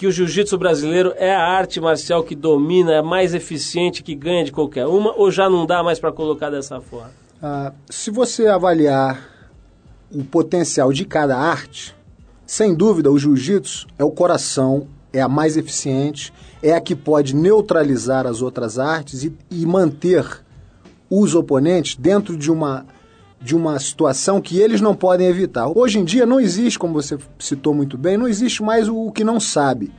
[0.01, 4.43] que o jiu-jitsu brasileiro é a arte marcial que domina, é mais eficiente, que ganha
[4.43, 7.11] de qualquer uma, ou já não dá mais para colocar dessa forma?
[7.39, 9.29] Ah, se você avaliar
[10.11, 11.95] o potencial de cada arte,
[12.47, 16.33] sem dúvida o jiu-jitsu é o coração, é a mais eficiente,
[16.63, 20.25] é a que pode neutralizar as outras artes e, e manter
[21.11, 22.87] os oponentes dentro de uma,
[23.41, 25.67] de uma situação que eles não podem evitar.
[25.67, 29.23] Hoje em dia não existe, como você citou muito bem, não existe mais o, que
[29.23, 29.91] não sabe.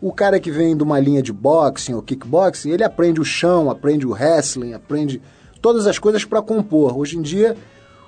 [0.00, 3.70] O cara que vem de uma linha de boxing ou kickboxing, ele aprende o chão,
[3.70, 5.20] aprende o wrestling, aprende
[5.60, 6.96] todas as coisas para compor.
[6.96, 7.54] Hoje em dia,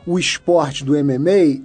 [0.07, 1.63] o esporte do MMA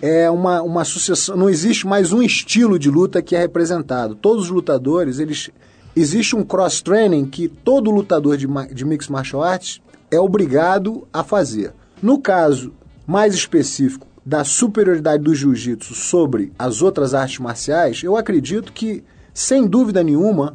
[0.00, 4.14] é uma, uma sucessão, não existe mais um estilo de luta que é representado.
[4.14, 5.50] Todos os lutadores, eles
[5.94, 11.22] existe um cross training que todo lutador de, de mixed martial arts é obrigado a
[11.22, 11.74] fazer.
[12.02, 12.72] No caso
[13.06, 19.66] mais específico da superioridade do jiu-jitsu sobre as outras artes marciais, eu acredito que, sem
[19.66, 20.54] dúvida nenhuma,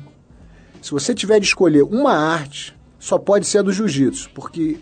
[0.81, 4.77] se você tiver de escolher uma arte, só pode ser a do jiu-jitsu, porque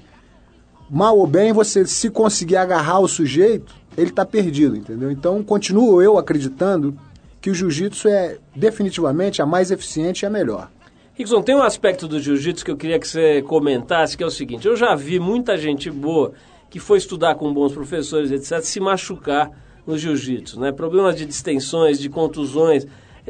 [0.89, 5.11] mal ou bem você se conseguir agarrar o sujeito, ele está perdido, entendeu?
[5.11, 6.97] Então, continuo eu acreditando
[7.39, 10.69] que o jiu-jitsu é definitivamente a mais eficiente e a melhor.
[11.13, 14.31] Rickson, tem um aspecto do jiu-jitsu que eu queria que você comentasse, que é o
[14.31, 16.31] seguinte: eu já vi muita gente boa
[16.69, 19.51] que foi estudar com bons professores, etc., se machucar
[19.85, 20.71] no jiu-jitsu, né?
[20.71, 22.85] Problemas de distensões, de contusões,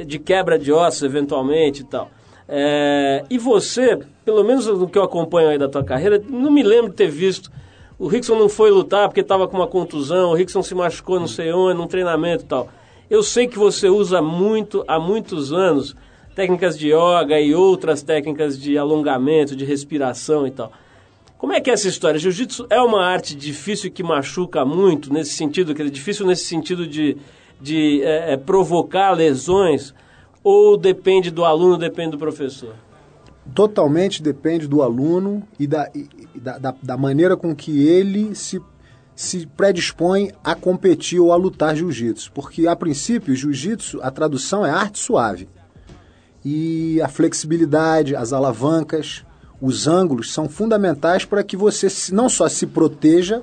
[0.05, 2.11] de quebra de ossos, eventualmente e tal.
[2.47, 6.63] É, e você, pelo menos no que eu acompanho aí da tua carreira, não me
[6.63, 7.51] lembro de ter visto.
[7.97, 11.27] O Rickson não foi lutar porque estava com uma contusão, o Rickson se machucou não
[11.27, 12.69] sei onde, num treinamento e tal.
[13.09, 15.95] Eu sei que você usa muito, há muitos anos,
[16.35, 20.71] técnicas de yoga e outras técnicas de alongamento, de respiração e tal.
[21.39, 22.19] Como é que é essa história?
[22.19, 26.85] Jiu-jitsu é uma arte difícil que machuca muito, nesse sentido, que é difícil nesse sentido
[26.85, 27.15] de,
[27.61, 29.93] de é, é, provocar lesões,
[30.43, 32.75] ou depende do aluno, depende do professor?
[33.55, 38.61] Totalmente depende do aluno e da, e- da, da- da maneira com que ele se,
[39.15, 42.33] se predispõe a competir ou a lutar jiu-jitsu.
[42.33, 45.47] Porque, a princípio, jiu-jitsu, a tradução é arte suave.
[46.43, 49.25] E a flexibilidade, as alavancas,
[49.61, 53.41] os ângulos são fundamentais para que você não só se proteja,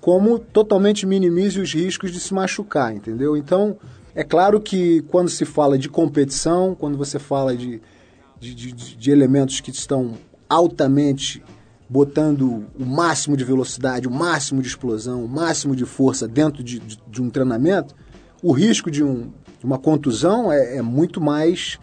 [0.00, 3.36] como totalmente minimize os riscos de se machucar, entendeu?
[3.36, 3.76] Então,
[4.14, 7.82] é claro que quando se fala de competição, quando você fala de,
[8.40, 10.14] de, de- de elementos que estão
[10.48, 11.42] altamente
[11.88, 16.78] botando o máximo de velocidade, o máximo de explosão, o máximo de força dentro de,
[16.78, 17.94] de- de um treinamento,
[18.42, 21.78] o risco de, um, de uma contusão é, é muito mais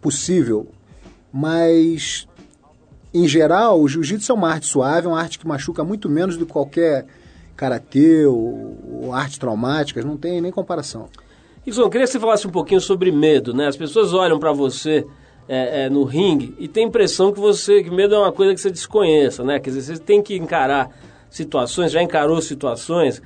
[0.00, 0.68] possível.
[1.32, 2.28] Mas,
[3.12, 6.36] em geral, o jiu-jitsu é uma arte suave, é uma arte que machuca muito menos
[6.36, 7.06] do que qualquer
[7.56, 11.08] karatê ou, ou arte traumáticas, não tem nem comparação.
[11.66, 13.66] Eu queria que você falasse um pouquinho sobre medo, né?
[13.66, 15.04] As pessoas olham para você
[15.48, 18.54] é, é, no ringue e tem a impressão que você que medo é uma coisa
[18.54, 19.58] que você desconheça, né?
[19.58, 20.90] Quer dizer, você tem que encarar
[21.28, 23.20] situações, já encarou situações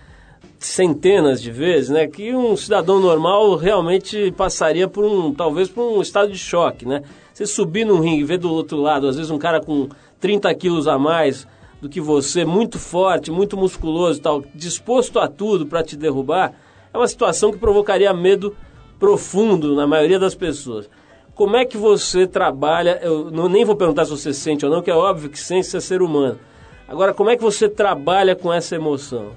[0.59, 2.07] centenas de vezes, né?
[2.07, 7.03] Que um cidadão normal realmente passaria por um, talvez por um estado de choque, né?
[7.43, 9.89] Você subir num ringue e ver do outro lado, às vezes um cara com
[10.21, 11.45] 30 quilos a mais
[11.81, 16.53] do que você, muito forte, muito musculoso e tal, disposto a tudo para te derrubar,
[16.95, 18.55] é uma situação que provocaria medo
[18.97, 20.89] profundo na maioria das pessoas.
[21.35, 23.01] Como é que você trabalha?
[23.03, 25.67] Eu não, nem vou perguntar se você sente ou não, que é óbvio que sente
[25.67, 26.39] ser ser humano.
[26.87, 29.33] Agora, como é que você trabalha com essa emoção?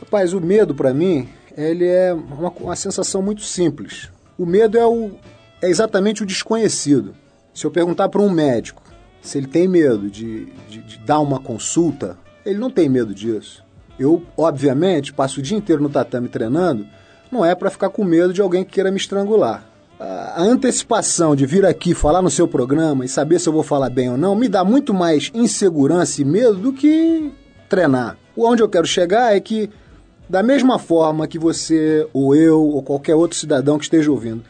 [0.00, 4.08] Rapaz, o medo para mim, ele é uma, uma sensação muito simples.
[4.38, 5.10] O medo é, o,
[5.60, 7.14] é exatamente o desconhecido.
[7.52, 8.82] Se eu perguntar para um médico
[9.22, 13.62] se ele tem medo de, de, de dar uma consulta, ele não tem medo disso.
[13.98, 16.86] Eu, obviamente, passo o dia inteiro no tatame treinando,
[17.30, 19.68] não é para ficar com medo de alguém que queira me estrangular.
[19.98, 23.90] A antecipação de vir aqui falar no seu programa e saber se eu vou falar
[23.90, 27.30] bem ou não me dá muito mais insegurança e medo do que
[27.68, 28.16] treinar.
[28.34, 29.68] Onde eu quero chegar é que,
[30.26, 34.42] da mesma forma que você, ou eu, ou qualquer outro cidadão que esteja ouvindo,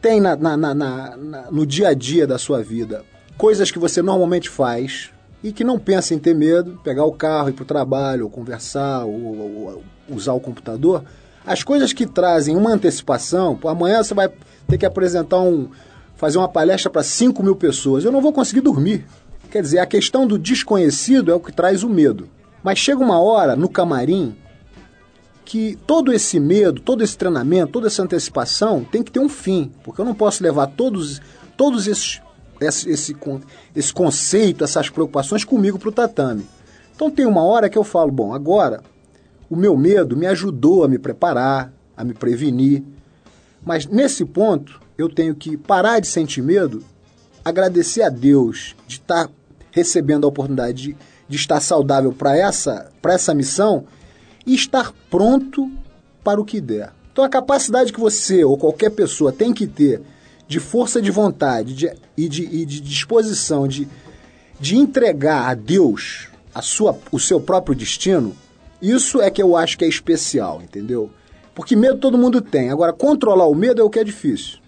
[0.00, 1.16] tem na, na- na-
[1.50, 3.04] no dia a dia da sua vida
[3.36, 5.10] coisas que você normalmente faz
[5.42, 8.30] e que não pensa em ter medo, pegar o carro, ir para o trabalho, ou
[8.30, 9.82] conversar, ou, ou- ou
[10.14, 11.02] usar o computador.
[11.46, 14.30] As coisas que trazem uma antecipação, amanhã você vai
[14.68, 15.68] ter que apresentar um.
[16.16, 18.04] fazer uma palestra para 5 mil pessoas.
[18.04, 19.06] Eu não vou conseguir dormir.
[19.50, 22.28] Quer dizer, a questão do desconhecido é o que traz o medo.
[22.62, 24.36] Mas chega uma hora no camarim
[25.50, 29.72] que todo esse medo, todo esse treinamento, toda essa antecipação tem que ter um fim,
[29.82, 31.20] porque eu não posso levar todos,
[31.56, 32.22] todos esses,
[32.60, 33.16] esse, esse,
[33.74, 36.46] esse conceito, essas preocupações comigo para o tatame.
[36.94, 38.80] Então tem uma hora que eu falo, bom, agora
[39.50, 42.84] o meu medo me ajudou a me preparar, a me prevenir,
[43.66, 46.80] mas nesse ponto eu tenho que parar de sentir medo,
[47.44, 49.28] agradecer a Deus de estar
[49.72, 50.96] recebendo a oportunidade de,
[51.28, 53.84] de estar saudável para essa, essa missão
[54.50, 55.70] e estar pronto
[56.24, 56.92] para o que der.
[57.12, 60.02] Então a capacidade que você ou qualquer pessoa tem que ter
[60.48, 63.86] de força de vontade de- e, de, e de disposição de,
[64.58, 68.34] de entregar a Deus a sua, o seu próprio destino,
[68.82, 71.10] isso é que eu acho que é especial, entendeu?
[71.54, 72.70] Porque medo todo mundo tem.
[72.70, 74.58] Agora, controlar o medo é o que é difícil.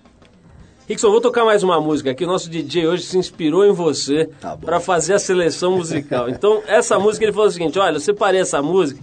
[0.88, 2.24] Rickson, vou tocar mais uma música aqui.
[2.24, 6.28] O nosso DJ hoje se inspirou em você Tá para fazer a seleção musical.
[6.28, 9.00] Então, essa música ele falou o seguinte: olha, eu separei essa música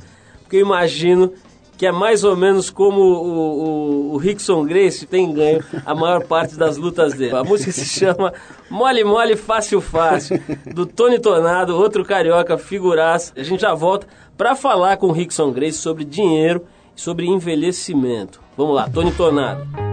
[0.50, 1.32] porque eu imagino
[1.78, 6.26] que é mais ou menos como o, o, o Rickson Grace tem ganho a maior
[6.26, 7.36] parte das lutas dele.
[7.36, 8.34] A música se chama
[8.68, 10.42] Mole Mole Fácil Fácil,
[10.74, 13.32] do Tony Tornado, outro carioca figuraça.
[13.38, 16.66] A gente já volta para falar com o Rickson Grace sobre dinheiro
[16.98, 18.42] e sobre envelhecimento.
[18.58, 19.89] Vamos lá, Tony Tornado.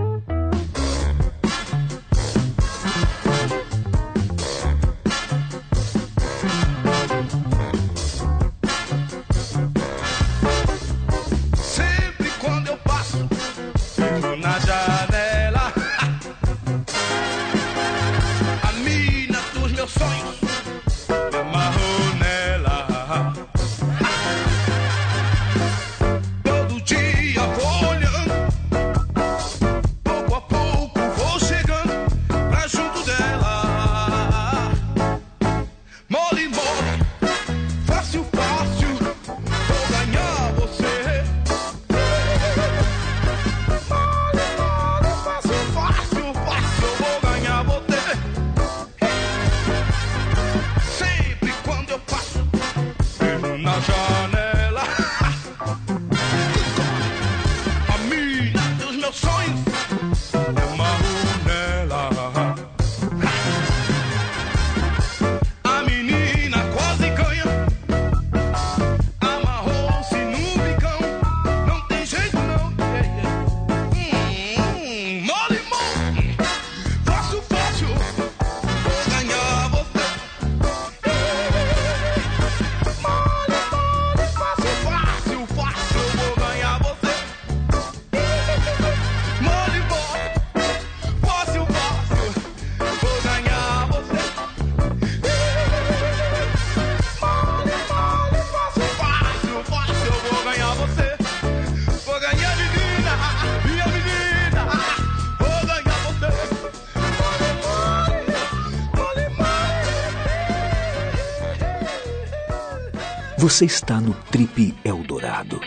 [113.47, 115.61] Você está no Trip Eldorado.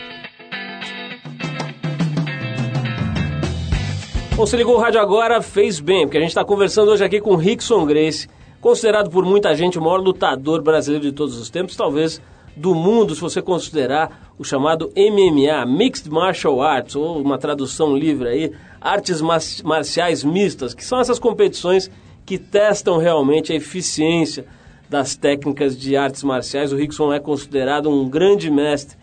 [4.35, 7.21] Bom, se ligou o rádio agora, fez bem, porque a gente está conversando hoje aqui
[7.21, 8.27] com Rickson Grace,
[8.59, 12.21] considerado por muita gente o maior lutador brasileiro de todos os tempos, talvez
[12.53, 18.27] do mundo, se você considerar o chamado MMA, Mixed Martial Arts, ou uma tradução livre
[18.27, 18.51] aí,
[18.81, 21.89] artes mar- marciais mistas, que são essas competições
[22.25, 24.45] que testam realmente a eficiência
[24.89, 26.73] das técnicas de artes marciais.
[26.73, 28.97] O Rickson é considerado um grande mestre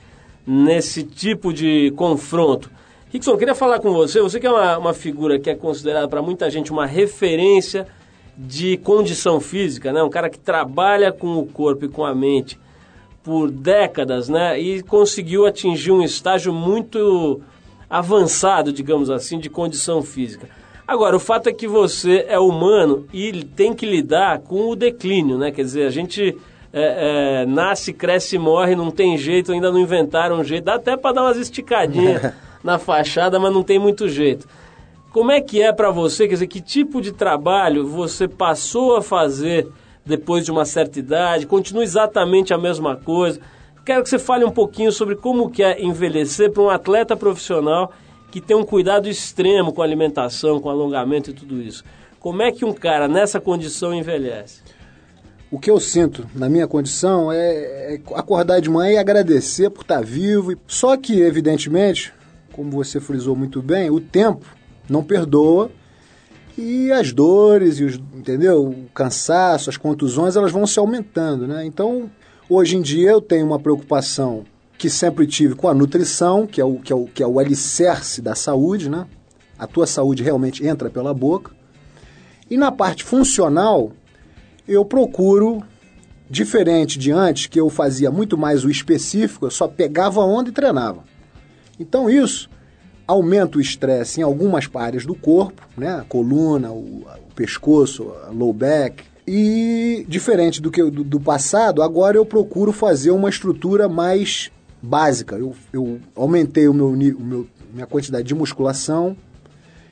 [0.47, 2.71] nesse tipo de confronto.
[3.11, 4.21] Rickson, queria falar com você.
[4.21, 7.87] Você que é uma, uma figura que é considerada para muita gente uma referência
[8.37, 10.03] de condição física, né?
[10.03, 12.59] Um cara que trabalha com o corpo e com a mente
[13.23, 14.61] por décadas, né?
[14.61, 17.41] E conseguiu atingir um estágio muito
[17.89, 20.49] avançado, digamos assim, de condição física.
[20.87, 25.37] Agora, o fato é que você é humano e tem que lidar com o declínio,
[25.37, 25.51] né?
[25.51, 26.39] Quer dizer, a gente
[26.73, 30.65] é, é, nasce, cresce e morre, não tem jeito, ainda não inventaram um jeito.
[30.65, 32.33] Dá até para dar umas esticadinhas
[32.63, 34.47] na fachada, mas não tem muito jeito.
[35.11, 36.29] Como é que é para você?
[36.29, 39.67] Quer dizer, que tipo de trabalho você passou a fazer
[40.05, 41.47] depois de uma certa idade?
[41.47, 43.41] Continua exatamente a mesma coisa?
[43.85, 47.93] Quero que você fale um pouquinho sobre como que é envelhecer para um atleta profissional
[48.37, 51.83] que tem um cuidado extremo com alimentação, com alongamento e tudo isso.
[52.21, 54.61] Como é que um cara nessa condição envelhece?
[55.51, 59.81] O que eu sinto na minha condição é, é acordar de manhã e agradecer por
[59.81, 60.55] estar vivo.
[60.67, 62.13] Só que, evidentemente,
[62.53, 64.45] como você frisou muito bem, o tempo
[64.87, 65.71] não perdoa
[66.59, 68.67] e as dores e os, entendeu?
[68.67, 71.65] O cansaço, as contusões, elas vão se aumentando, né?
[71.65, 72.11] Então,
[72.51, 74.45] hoje em dia eu tenho uma preocupação
[74.79, 77.39] que sempre tive com a nutrição, que é o, que é o, que é o
[77.39, 79.07] alicerce da saúde, né?
[79.59, 81.53] A tua saúde realmente entra pela boca.
[82.51, 83.93] E na parte funcional,
[84.69, 85.63] eu procuro,
[86.29, 90.53] diferente de antes, que eu fazia muito mais o específico, eu só pegava onda e
[90.53, 91.05] treinava.
[91.81, 92.51] Então isso
[93.07, 95.95] aumenta o estresse em algumas áreas do corpo, né?
[96.01, 99.05] A coluna, o, o pescoço, low back.
[99.27, 104.51] E diferente do que do, do passado, agora eu procuro fazer uma estrutura mais
[104.83, 105.37] básica.
[105.37, 109.17] Eu, eu aumentei o meu, o meu minha quantidade de musculação,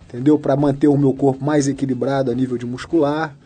[0.09, 0.39] entendeu?
[0.39, 3.37] Para manter o meu corpo mais equilibrado a nível de muscular.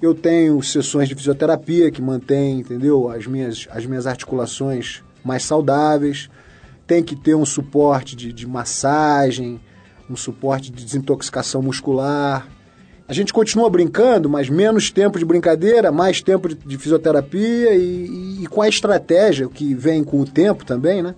[0.00, 3.08] Eu tenho sessões de fisioterapia que mantém, entendeu?
[3.08, 6.28] As minhas, as minhas articulações mais saudáveis.
[6.86, 9.60] Tem que ter um suporte de, de massagem,
[10.10, 12.48] um suporte de desintoxicação muscular.
[13.12, 18.06] A gente continua brincando, mas menos tempo de brincadeira, mais tempo de, de fisioterapia e,
[18.06, 21.14] e- e com a estratégia que vem com o tempo também, né?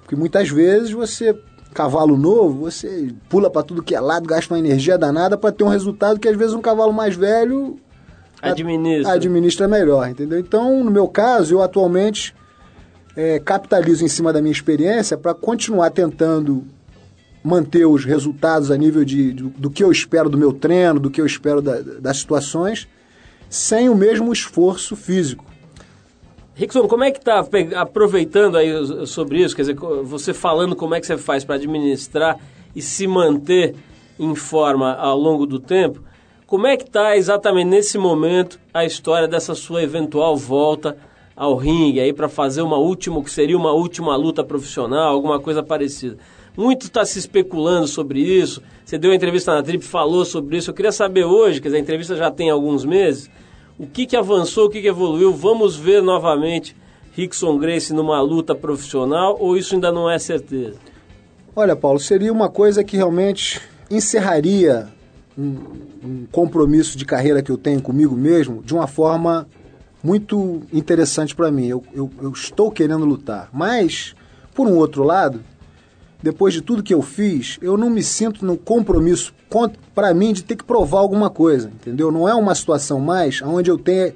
[0.00, 1.32] Porque muitas vezes você,
[1.72, 5.62] cavalo novo, você pula para tudo que é lado, gasta uma energia danada para ter
[5.62, 7.78] um resultado que às vezes um cavalo mais velho
[8.42, 9.12] Administra.
[9.12, 10.40] administra melhor, entendeu?
[10.40, 12.34] Então, no meu caso, eu atualmente
[13.14, 16.64] é, capitalizo em cima da minha experiência para continuar tentando
[17.44, 21.10] manter os resultados a nível de, do, do que eu espero do meu treino, do
[21.10, 22.88] que eu espero da- das situações,
[23.50, 25.44] sem o mesmo esforço físico.
[26.54, 28.72] Rickson, como é que tá pe- aproveitando aí
[29.06, 29.74] sobre isso, quer dizer,
[30.04, 32.38] você falando como é que você faz para administrar
[32.74, 33.74] e se manter
[34.18, 36.00] em forma ao longo do tempo,
[36.46, 40.96] como é que tá exatamente nesse momento a história dessa sua eventual volta
[41.36, 45.62] ao ringue aí para fazer uma última, que seria uma última luta profissional, alguma coisa
[45.62, 46.16] parecida?
[46.56, 48.62] Muito está se especulando sobre isso.
[48.84, 50.70] Você deu uma entrevista na Trip, falou sobre isso.
[50.70, 53.28] Eu queria saber hoje, quer dizer, a entrevista já tem alguns meses,
[53.78, 55.32] o que, que avançou, o que, que evoluiu?
[55.32, 56.76] Vamos ver novamente
[57.12, 60.76] Rickson Grace numa luta profissional ou isso ainda não é certeza?
[61.56, 64.88] Olha, Paulo, seria uma coisa que realmente encerraria
[65.36, 65.56] um,
[66.04, 69.46] um compromisso de carreira que eu tenho comigo mesmo de uma forma
[70.02, 71.66] muito interessante para mim.
[71.66, 74.14] Eu, eu- eu estou querendo lutar, mas,
[74.54, 75.40] por um outro lado,
[76.24, 79.34] depois de tudo que eu fiz, eu não me sinto no compromisso
[79.94, 82.10] para mim de ter que provar alguma coisa, entendeu?
[82.10, 84.14] Não é uma situação mais onde eu tenha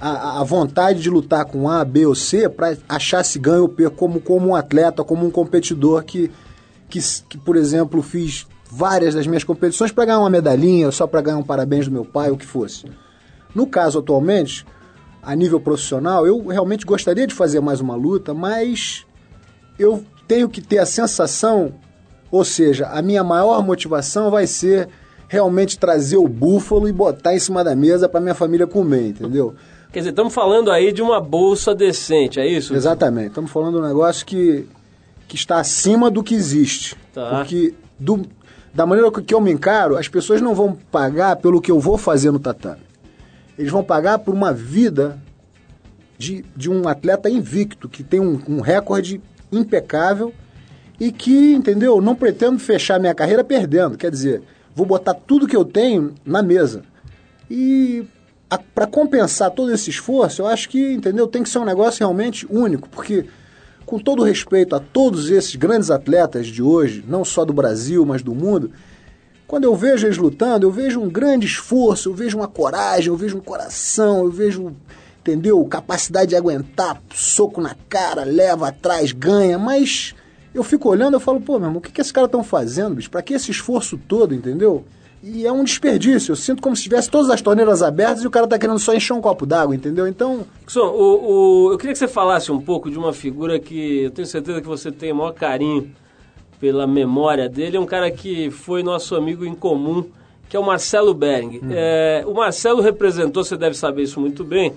[0.00, 3.68] a, a vontade de lutar com A, B ou C para achar se ganho ou
[3.68, 6.30] perco como, como um atleta, como um competidor que,
[6.88, 6.98] que,
[7.28, 11.36] que, por exemplo, fiz várias das minhas competições para ganhar uma medalhinha, só para ganhar
[11.36, 12.86] um parabéns do meu pai, o que fosse.
[13.54, 14.64] No caso atualmente,
[15.22, 19.04] a nível profissional, eu realmente gostaria de fazer mais uma luta, mas
[19.78, 21.72] eu tenho que ter a sensação,
[22.30, 24.88] ou seja, a minha maior motivação vai ser
[25.26, 29.54] realmente trazer o búfalo e botar em cima da mesa para minha família comer, entendeu?
[29.90, 32.74] Quer dizer, estamos falando aí de uma bolsa decente, é isso?
[32.74, 33.28] Exatamente.
[33.28, 34.68] Estamos falando de um negócio que,
[35.26, 36.94] que está acima do que existe.
[37.12, 37.30] Tá.
[37.30, 38.22] Porque do,
[38.74, 41.96] da maneira que eu me encaro, as pessoas não vão pagar pelo que eu vou
[41.96, 42.82] fazer no tatame.
[43.58, 45.18] Eles vão pagar por uma vida
[46.18, 49.20] de, de um atleta invicto, que tem um, um recorde
[49.50, 50.32] impecável
[51.00, 53.96] e que, entendeu, não pretendo fechar minha carreira perdendo.
[53.96, 54.42] Quer dizer,
[54.74, 56.82] vou botar tudo que eu tenho na mesa.
[57.50, 58.04] E
[58.74, 62.46] para compensar todo esse esforço, eu acho que, entendeu, tem que ser um negócio realmente
[62.50, 63.26] único, porque
[63.84, 68.22] com todo respeito a todos esses grandes atletas de hoje, não só do Brasil, mas
[68.22, 68.70] do mundo,
[69.46, 73.16] quando eu vejo eles lutando, eu vejo um grande esforço, eu vejo uma coragem, eu
[73.16, 74.76] vejo um coração, eu vejo,
[75.20, 80.14] entendeu, capacidade de aguentar, soco na cara, leva atrás, ganha, mas
[80.54, 82.94] eu fico olhando, eu falo, pô, meu irmão, o que, que esses caras estão fazendo,
[82.96, 83.10] bicho?
[83.10, 84.84] Pra que esse esforço todo, entendeu?
[85.22, 88.30] E é um desperdício, eu sinto como se tivesse todas as torneiras abertas e o
[88.30, 90.06] cara tá querendo só encher um copo d'água, entendeu?
[90.06, 94.04] Então, Rickson, o, o- eu queria que você falasse um pouco de uma figura que
[94.04, 95.90] eu tenho certeza que você tem o maior carinho
[96.60, 97.76] pela memória dele.
[97.76, 100.04] É um cara que foi nosso amigo em comum,
[100.48, 101.60] que é o Marcelo Bering.
[101.72, 104.72] É, o Marcelo representou, você deve saber isso muito bem,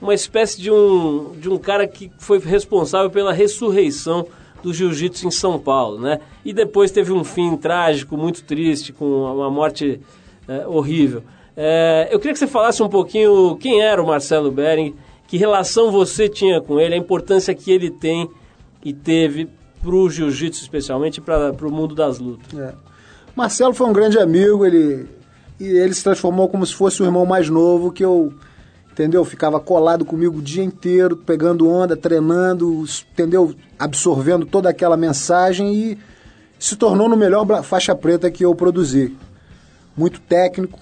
[0.00, 4.26] uma espécie de um, de um cara que foi responsável pela ressurreição
[4.62, 6.20] do jiu-jitsu em São Paulo, né?
[6.44, 10.00] E depois teve um fim trágico, muito triste, com uma morte
[10.46, 11.22] é, horrível.
[11.56, 14.94] É, eu queria que você falasse um pouquinho quem era o Marcelo Bering,
[15.26, 18.28] que relação você tinha com ele, a importância que ele tem
[18.84, 19.48] e teve
[19.80, 22.58] para o jiu-jitsu especialmente para o mundo das lutas.
[22.58, 22.74] É.
[23.36, 25.06] Marcelo foi um grande amigo, ele
[25.60, 28.32] e ele se transformou como se fosse o irmão mais novo que eu,
[28.98, 29.24] entendeu?
[29.24, 33.54] Ficava colado comigo o dia inteiro, pegando onda, treinando, entendeu?
[33.78, 35.98] Absorvendo toda aquela mensagem e
[36.58, 39.16] se tornou no melhor faixa preta que eu produzi.
[39.96, 40.80] Muito técnico,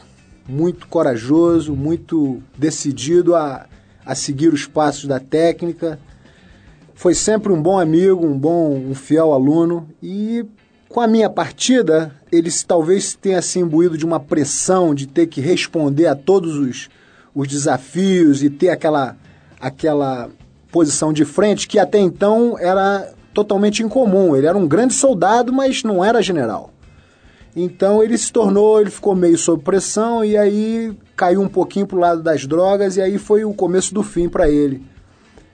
[0.48, 3.66] muito corajoso, muito decidido a,
[4.04, 5.98] a seguir os passos da técnica.
[6.94, 10.42] foi sempre um bom amigo, um bom, um fiel aluno e
[10.88, 15.42] com a minha partida, ele talvez tenha se imbuído de uma pressão de ter que
[15.42, 16.88] responder a todos os,
[17.36, 19.14] os desafios e ter aquela,
[19.60, 20.30] aquela
[20.72, 24.34] posição de frente que até então era totalmente incomum.
[24.34, 26.72] Ele era um grande soldado, mas não era general.
[27.54, 31.98] Então ele se tornou, ele ficou meio sob pressão e aí caiu um pouquinho pro
[31.98, 34.82] lado das drogas e aí foi o começo do fim para ele.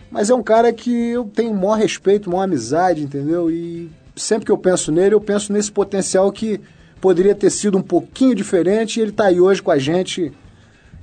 [0.09, 3.51] Mas é um cara que eu tenho maior respeito, maior amizade, entendeu?
[3.51, 6.61] E sempre que eu penso nele, eu penso nesse potencial que
[7.01, 10.33] poderia ter sido um pouquinho diferente e ele tá aí hoje com a gente,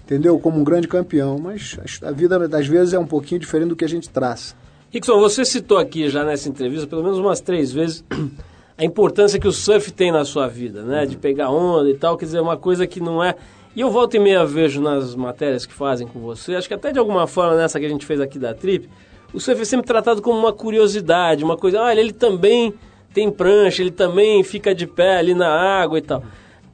[0.10, 0.40] entendeu?
[0.40, 1.38] Como um grande campeão.
[1.38, 4.56] Mas a vida das vezes é um pouquinho diferente do que a gente traça.
[4.90, 8.04] Rickson, você citou aqui já nessa entrevista, pelo menos umas três vezes,
[8.76, 11.06] a importância que o surf tem na sua vida, né?
[11.06, 13.36] De pegar onda e tal, quer dizer, uma coisa que não é.
[13.76, 16.92] E eu volto e meia vejo nas matérias que fazem com você, acho que até
[16.92, 18.90] de alguma forma nessa que a gente fez aqui da Trip,
[19.32, 22.74] o surf é sempre tratado como uma curiosidade, uma coisa, olha, ele também
[23.14, 26.24] tem prancha, ele também fica de pé ali na água e tal.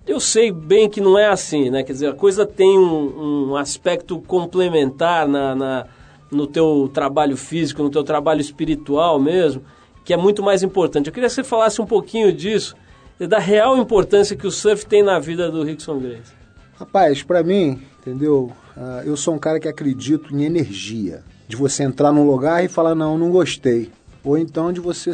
[0.08, 1.84] Eu sei bem que não é assim, né?
[1.84, 5.86] Quer dizer, a coisa tem um, um aspecto complementar na, na-
[6.32, 9.64] no teu trabalho físico, no teu trabalho espiritual mesmo,
[10.03, 11.08] que é muito mais importante.
[11.08, 12.76] Eu queria que você falasse um pouquinho disso,
[13.20, 16.34] da real importância que o surf tem na vida do Rickson Grace.
[16.78, 18.51] Rapaz, pra mim, entendeu?
[18.76, 21.24] Ah, eu sou um cara que acredito em energia.
[21.47, 23.89] De você entrar num lugar e falar, não, não gostei.
[24.24, 25.12] Ou então de você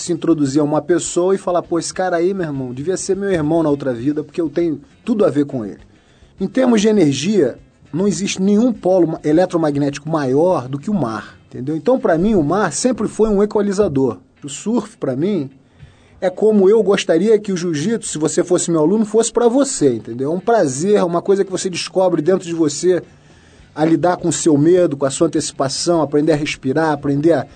[0.00, 3.16] se introduzir a uma pessoa e falar, pô, esse cara aí, meu irmão, devia ser
[3.16, 5.80] meu irmão na outra vida, porque eu tenho tudo a ver com ele.
[6.40, 7.58] Em termos de energia,
[7.92, 11.76] não existe nenhum polo ma- eletromagnético maior do que o mar, entendeu?
[11.76, 14.18] Então, pra mim, o mar sempre foi um equalizador.
[14.42, 15.50] O surf, pra mim,
[16.20, 19.94] é como eu gostaria que o jiu-jitsu, se você fosse meu aluno, fosse pra você,
[19.94, 20.32] entendeu?
[20.32, 23.02] É um prazer, uma coisa que você descobre dentro de você
[23.74, 27.46] a lidar com o seu medo, com a sua antecipação, aprender a respirar, aprender a,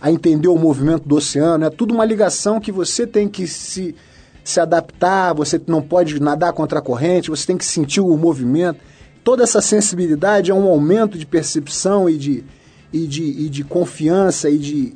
[0.00, 1.64] a entender o movimento do oceano.
[1.64, 3.94] É tudo uma ligação que você tem que se,
[4.42, 8.80] se adaptar, você não pode nadar contra a corrente, você tem que sentir o movimento.
[9.22, 12.44] Toda essa sensibilidade é um aumento de percepção e de,
[12.92, 14.94] e de, e de confiança e de,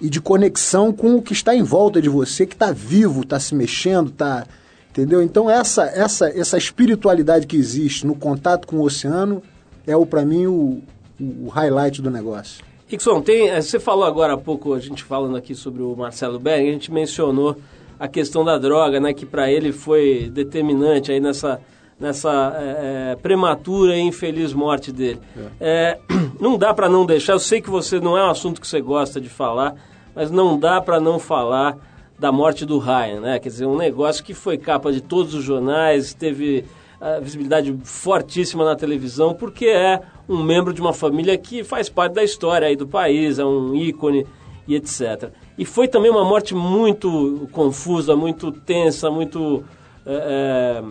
[0.00, 3.40] e de conexão com o que está em volta de você, que está vivo, está
[3.40, 4.46] se mexendo, está.
[4.90, 5.22] Entendeu?
[5.22, 9.42] Então, essa, essa, essa espiritualidade que existe no contato com o oceano
[9.86, 10.82] é, o para mim, o,
[11.20, 12.64] o highlight do negócio.
[12.88, 16.38] Rickson, tem, eh, você falou agora há pouco, a gente falando aqui sobre o Marcelo
[16.38, 17.56] Bering, a gente mencionou
[17.98, 21.60] a questão da droga, né, que para ele foi determinante aí nessa,
[21.98, 25.18] nessa eh, prematura e infeliz morte dele.
[25.60, 25.98] Eh,
[26.40, 28.80] não dá para não deixar, eu sei que você não é um assunto que você
[28.80, 29.74] gosta de falar,
[30.14, 31.76] mas não dá para não falar
[32.16, 33.38] da morte do Ryan, né?
[33.40, 36.64] Quer dizer, um negócio que foi capa de todos os jornais, teve
[37.00, 42.14] a visibilidade fortíssima na televisão, porque é um membro de uma família que faz parte
[42.14, 44.26] da história aí do país, é um ícone
[44.66, 45.30] e etc.
[45.56, 49.64] E foi também uma morte muito confusa, muito tensa, muito
[50.04, 50.84] é, é,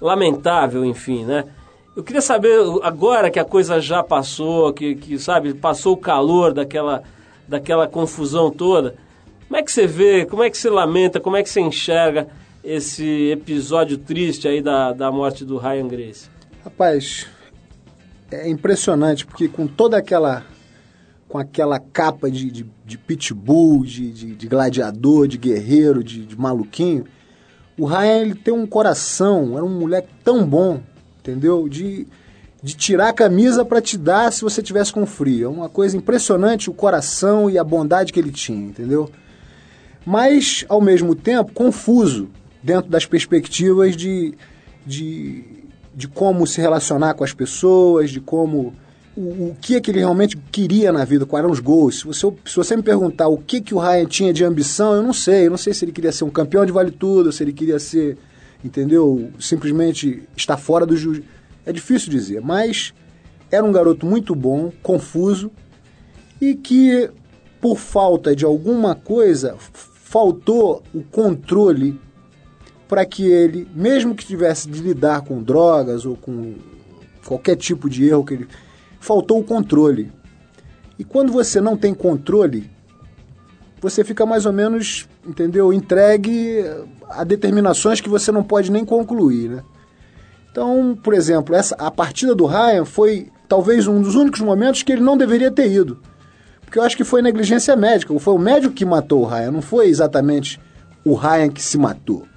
[0.00, 1.44] lamentável, enfim, né?
[1.94, 6.52] Eu queria saber, agora que a coisa já passou, que, que sabe, passou o calor
[6.54, 7.02] daquela,
[7.46, 8.94] daquela confusão toda,
[9.46, 12.28] como é que você vê, como é que você lamenta, como é que você enxerga
[12.62, 16.28] esse episódio triste aí da, da morte do Ryan Grace?
[16.64, 17.26] Rapaz,
[18.30, 20.44] é impressionante, porque com toda aquela.
[21.28, 26.38] com aquela capa de, de, de pitbull, de, de, de gladiador, de guerreiro, de, de
[26.38, 27.04] maluquinho,
[27.78, 30.80] o Ryan ele tem um coração, era um moleque tão bom,
[31.18, 31.68] entendeu?
[31.68, 32.06] De,
[32.62, 35.46] de tirar a camisa para te dar se você tivesse com frio.
[35.46, 39.10] É uma coisa impressionante o coração e a bondade que ele tinha, entendeu?
[40.04, 42.28] Mas, ao mesmo tempo, confuso
[42.62, 44.34] dentro das perspectivas de,
[44.86, 45.44] de,
[45.94, 48.74] de como se relacionar com as pessoas, de como.
[49.14, 51.98] O, o que é que ele realmente queria na vida, quais eram os gols.
[51.98, 55.02] Se você, se você me perguntar o que, que o Ryan tinha de ambição, eu
[55.02, 55.46] não sei.
[55.46, 57.78] Eu não sei se ele queria ser um campeão de vale tudo, se ele queria
[57.78, 58.16] ser,
[58.64, 59.30] entendeu?
[59.38, 61.22] Simplesmente estar fora do jiu
[61.66, 62.94] É difícil dizer, mas
[63.50, 65.50] era um garoto muito bom, confuso,
[66.40, 67.10] e que,
[67.60, 72.00] por falta de alguma coisa, faltou o controle
[72.92, 76.56] para que ele, mesmo que tivesse de lidar com drogas ou com
[77.24, 78.48] qualquer tipo de erro que ele.
[79.00, 80.12] faltou o controle.
[80.98, 82.70] E quando você não tem controle,
[83.80, 86.66] você fica mais ou menos, entendeu, entregue
[87.08, 89.62] a determinações que você não pode nem concluir, né?
[90.50, 94.92] Então, por exemplo, essa, a partida do Ryan foi talvez um dos únicos momentos que
[94.92, 95.98] ele não deveria ter ido.
[96.60, 98.18] Porque eu acho que foi negligência médica.
[98.18, 100.60] Foi o médico que matou o Ryan, não foi exatamente
[101.02, 102.30] o Ryan que se matou.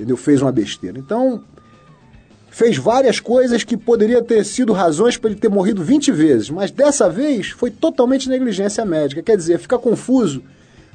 [0.00, 0.16] Entendeu?
[0.16, 0.98] Fez uma besteira.
[0.98, 1.44] Então,
[2.50, 6.70] fez várias coisas que poderia ter sido razões para ele ter morrido 20 vezes, mas
[6.70, 9.22] dessa vez foi totalmente negligência médica.
[9.22, 10.42] Quer dizer, fica confuso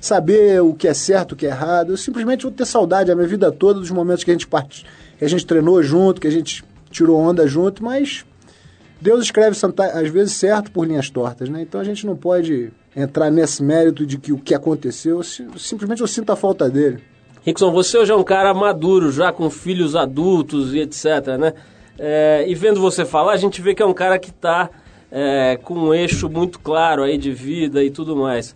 [0.02, 1.92] saber o que é certo, o que é errado.
[1.94, 4.86] Eu simplesmente vou ter saudade a minha vida toda dos momentos que a gente part...
[5.18, 8.26] que a gente treinou junto, que a gente tirou onda junto, mas
[9.00, 9.56] Deus escreve
[9.94, 11.62] às vezes certo por linhas tortas, né?
[11.62, 16.02] Então a gente não pode entrar nesse mérito de que o que aconteceu, si- simplesmente
[16.02, 17.04] eu sinto a falta dele.
[17.46, 21.54] Rickson, você hoje é um cara maduro, já com filhos adultos e etc, né?
[22.00, 24.70] É, e vendo você falar, a gente vê que é um cara que está
[25.64, 28.54] com um eixo muito claro aí de vida e tudo mais.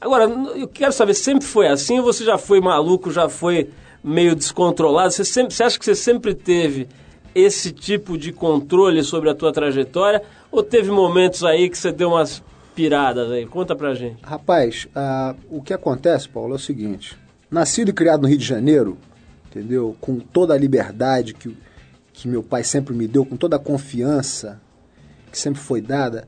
[0.00, 0.24] Agora,
[0.56, 3.68] eu quero saber, sempre foi assim ou você já foi maluco, já foi
[4.02, 5.10] meio descontrolado?
[5.10, 6.88] Você, sempre, você acha que você sempre teve
[7.34, 12.10] esse tipo de controle sobre a tua trajetória ou teve momentos aí que você deu
[12.10, 12.42] umas
[12.74, 13.44] piradas aí?
[13.44, 14.16] Conta pra gente.
[14.22, 17.20] Rapaz, ah, o que acontece, Paulo, é o seguinte.
[17.52, 18.96] Nascido e criado no Rio de Janeiro,
[19.50, 19.94] entendeu?
[20.00, 21.54] Com toda a liberdade que,
[22.10, 24.58] que meu pai sempre me deu, com toda a confiança
[25.30, 26.26] que sempre foi dada,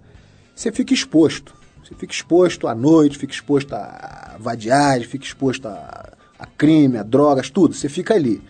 [0.55, 1.55] você fica exposto.
[1.83, 7.03] Você fica exposto à noite, fica exposto a vadiagem, fica exposto a, a crime, a
[7.03, 7.75] drogas, tudo.
[7.75, 8.43] Você fica ali.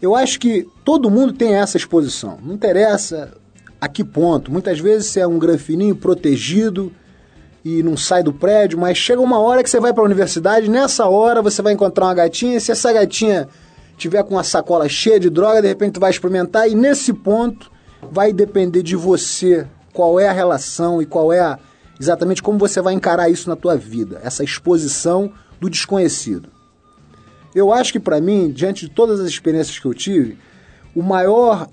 [0.00, 2.38] Eu acho que todo mundo tem essa exposição.
[2.42, 3.34] Não interessa
[3.78, 4.50] a que ponto.
[4.50, 6.90] Muitas vezes você é um granfininho protegido
[7.64, 10.70] e não sai do prédio, mas chega uma hora que você vai para a universidade,
[10.70, 13.48] nessa hora você vai encontrar uma gatinha, e se essa gatinha
[13.96, 17.70] tiver com uma sacola cheia de droga, de repente tu vai experimentar, e nesse ponto
[18.10, 21.58] vai depender de você qual é a relação e qual é a,
[22.00, 25.30] exatamente como você vai encarar isso na tua vida, essa exposição
[25.60, 26.48] do desconhecido.
[27.54, 30.38] Eu acho que para mim, diante de todas as experiências que eu tive,
[30.94, 31.68] o maior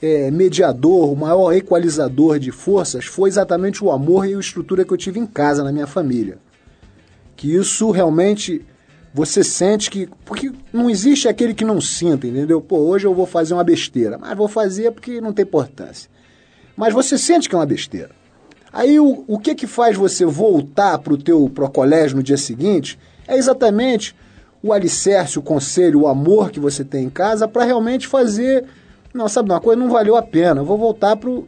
[0.00, 4.92] é, mediador, o maior equalizador de forças foi exatamente o amor e a estrutura que
[4.92, 6.38] eu tive em casa, na minha família.
[7.36, 8.64] Que isso realmente
[9.12, 10.08] você sente que.
[10.24, 12.60] Porque não existe aquele que não sinta, entendeu?
[12.60, 16.10] Pô, hoje eu vou fazer uma besteira, mas vou fazer porque não tem importância.
[16.76, 18.10] Mas você sente que é uma besteira.
[18.72, 22.36] Aí o, o que que faz você voltar para o teu pro colégio no dia
[22.36, 24.14] seguinte é exatamente
[24.62, 28.64] o alicerce, o conselho, o amor que você tem em casa para realmente fazer.
[29.12, 29.80] Não, sabe uma coisa?
[29.80, 30.60] Não valeu a pena.
[30.60, 31.46] Eu vou voltar pro.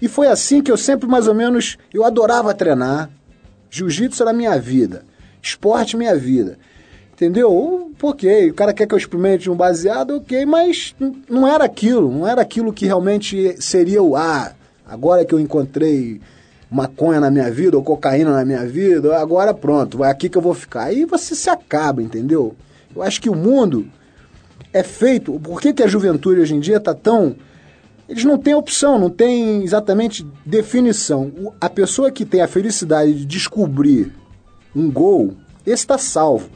[0.00, 1.76] E foi assim que eu sempre mais ou menos.
[1.92, 3.10] Eu adorava treinar.
[3.70, 5.04] Jiu-jitsu era minha vida.
[5.42, 6.58] Esporte minha vida.
[7.12, 7.92] Entendeu?
[8.02, 10.94] Ok, o cara quer que eu experimente um baseado, ok, mas
[11.28, 14.54] não era aquilo, não era aquilo que realmente seria o ah,
[14.86, 16.18] agora que eu encontrei
[16.70, 20.42] maconha na minha vida ou cocaína na minha vida, agora pronto, é aqui que eu
[20.42, 20.84] vou ficar.
[20.84, 22.54] Aí você se acaba, entendeu?
[22.96, 23.86] Eu acho que o mundo
[24.72, 25.38] é feito.
[25.40, 27.36] Por que, que a juventude hoje em dia está tão.
[28.08, 31.54] Eles não têm opção, não têm exatamente definição.
[31.60, 34.12] A pessoa que tem a felicidade de descobrir
[34.74, 36.50] um gol, está salvo.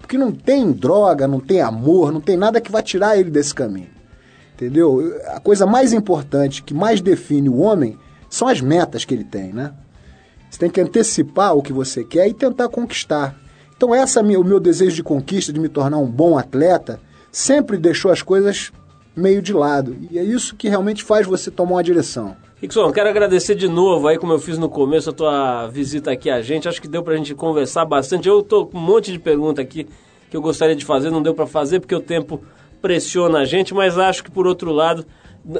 [0.00, 3.54] Porque não tem droga, não tem amor, não tem nada que vai tirar ele desse
[3.54, 3.90] caminho.
[4.54, 5.20] Entendeu?
[5.34, 7.98] A coisa mais importante que mais define o homem
[8.30, 9.72] são as metas que ele tem, né?
[10.48, 13.36] Você tem que antecipar o que você quer e tentar conquistar.
[13.76, 17.00] Então essa minha- o meu desejo de conquista, de me tornar um bom atleta,
[17.36, 18.72] sempre deixou as coisas
[19.14, 19.94] meio de lado.
[20.10, 22.34] E é isso que realmente faz você tomar uma direção.
[22.62, 26.30] Rickson, quero agradecer de novo aí, como eu fiz no começo, a tua visita aqui
[26.30, 26.66] a gente.
[26.66, 28.26] Acho que deu pra gente conversar bastante.
[28.26, 29.86] Eu tô com um monte de pergunta aqui
[30.30, 32.40] que eu gostaria de fazer, não deu pra fazer porque o tempo
[32.80, 35.04] pressiona a gente, mas acho que por outro lado,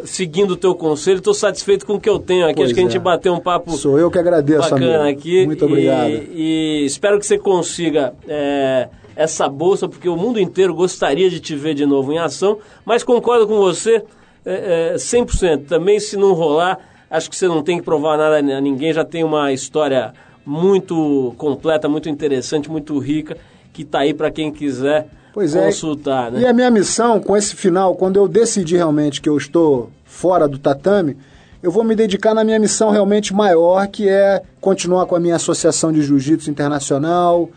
[0.05, 2.55] seguindo o teu conselho, estou satisfeito com o que eu tenho aqui.
[2.57, 3.01] Pois acho que a gente é.
[3.01, 5.19] bateu um papo Sou eu que agradeço, bacana amigo.
[5.19, 5.45] aqui.
[5.45, 6.11] Muito e- obrigado.
[6.11, 11.57] E, espero que você consiga é, essa bolsa, porque o mundo inteiro gostaria de te
[11.57, 14.05] ver de novo em ação, mas concordo com você
[14.45, 15.67] é, é, 100%.
[15.67, 16.79] Também, se não rolar,
[17.11, 20.13] acho que você não tem que provar nada a ninguém, já tem uma história
[20.45, 23.37] muito completa, muito interessante, muito rica,
[23.73, 25.65] que está aí para quem quiser Pois é.
[25.65, 26.31] consultar.
[26.31, 26.41] Né?
[26.41, 30.47] E a minha missão com esse final, quando eu decidi realmente que eu estou fora
[30.47, 31.17] do tatame,
[31.63, 35.37] eu vou me dedicar na minha missão realmente maior, que é continuar com a minha
[35.37, 37.51] associação de jiu-jitsu internacional,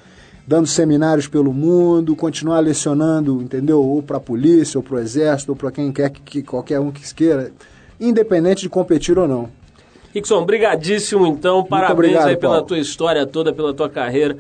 [0.50, 3.84] dando seminários pelo mundo, continuar lecionando, entendeu?
[3.84, 6.80] Ou para a polícia, ou para o exército, ou para quem quer que, que qualquer
[6.80, 7.52] um que queira,
[8.00, 9.48] independente de competir ou não.
[10.12, 12.66] Rickson, brigadíssimo então, parabéns obrigado, aí pela Paulo.
[12.66, 14.38] tua história toda, pela tua carreira,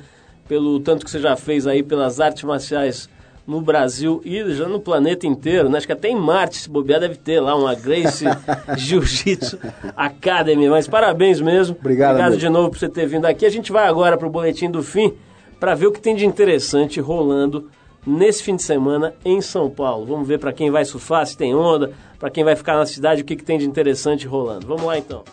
[0.47, 3.07] pelo tanto que você já fez aí pelas artes marciais
[3.45, 5.78] no Brasil e já no planeta inteiro, né?
[5.78, 8.26] Acho que até em Marte, se bobear, deve ter lá uma Grace
[8.76, 9.60] Jiu-Jitsu
[9.95, 11.78] Academy, mas parabéns mesmo.
[11.80, 12.39] Obrigado, Obrigado amigo.
[12.39, 13.45] de novo por você ter vindo aqui.
[13.45, 15.14] A gente vai agora para o Boletim do Fim
[15.60, 17.70] para ver o que tem de interessante rolando
[18.05, 20.05] nesse fim de semana em São Paulo.
[20.05, 23.22] Vamos ver para quem vai surfar, se tem onda, para quem vai ficar na cidade,
[23.22, 24.66] o que, que tem de interessante rolando.
[24.66, 25.24] Vamos lá então.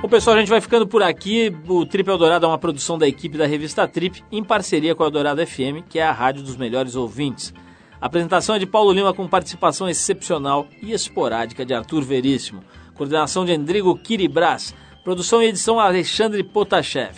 [0.00, 1.54] Bom, pessoal, a gente vai ficando por aqui.
[1.66, 5.06] O Trip Eldorado é uma produção da equipe da revista Trip, em parceria com a
[5.06, 7.52] Eldorado FM, que é a rádio dos melhores ouvintes.
[8.00, 12.62] A apresentação é de Paulo Lima com participação excepcional e esporádica de Arthur Veríssimo.
[12.94, 14.72] Coordenação de Endrigo Kiribras.
[15.08, 17.16] Produção e edição Alexandre Potashev.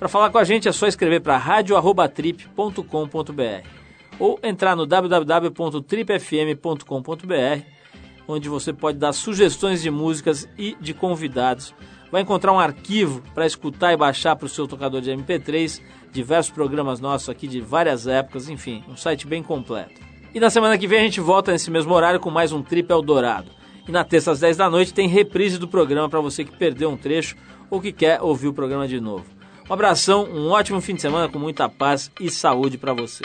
[0.00, 3.68] Para falar com a gente é só escrever para radio@trip.com.br
[4.18, 7.64] ou entrar no www.tripfm.com.br,
[8.26, 11.72] onde você pode dar sugestões de músicas e de convidados.
[12.10, 16.52] Vai encontrar um arquivo para escutar e baixar para o seu tocador de MP3, diversos
[16.52, 20.00] programas nossos aqui de várias épocas, enfim, um site bem completo.
[20.34, 22.90] E na semana que vem a gente volta nesse mesmo horário com mais um Trip
[22.90, 23.59] Eldorado.
[23.90, 26.88] E na terça às 10 da noite tem reprise do programa para você que perdeu
[26.90, 27.34] um trecho
[27.68, 29.24] ou que quer ouvir o programa de novo.
[29.68, 33.24] Um abração, um ótimo fim de semana com muita paz e saúde para você.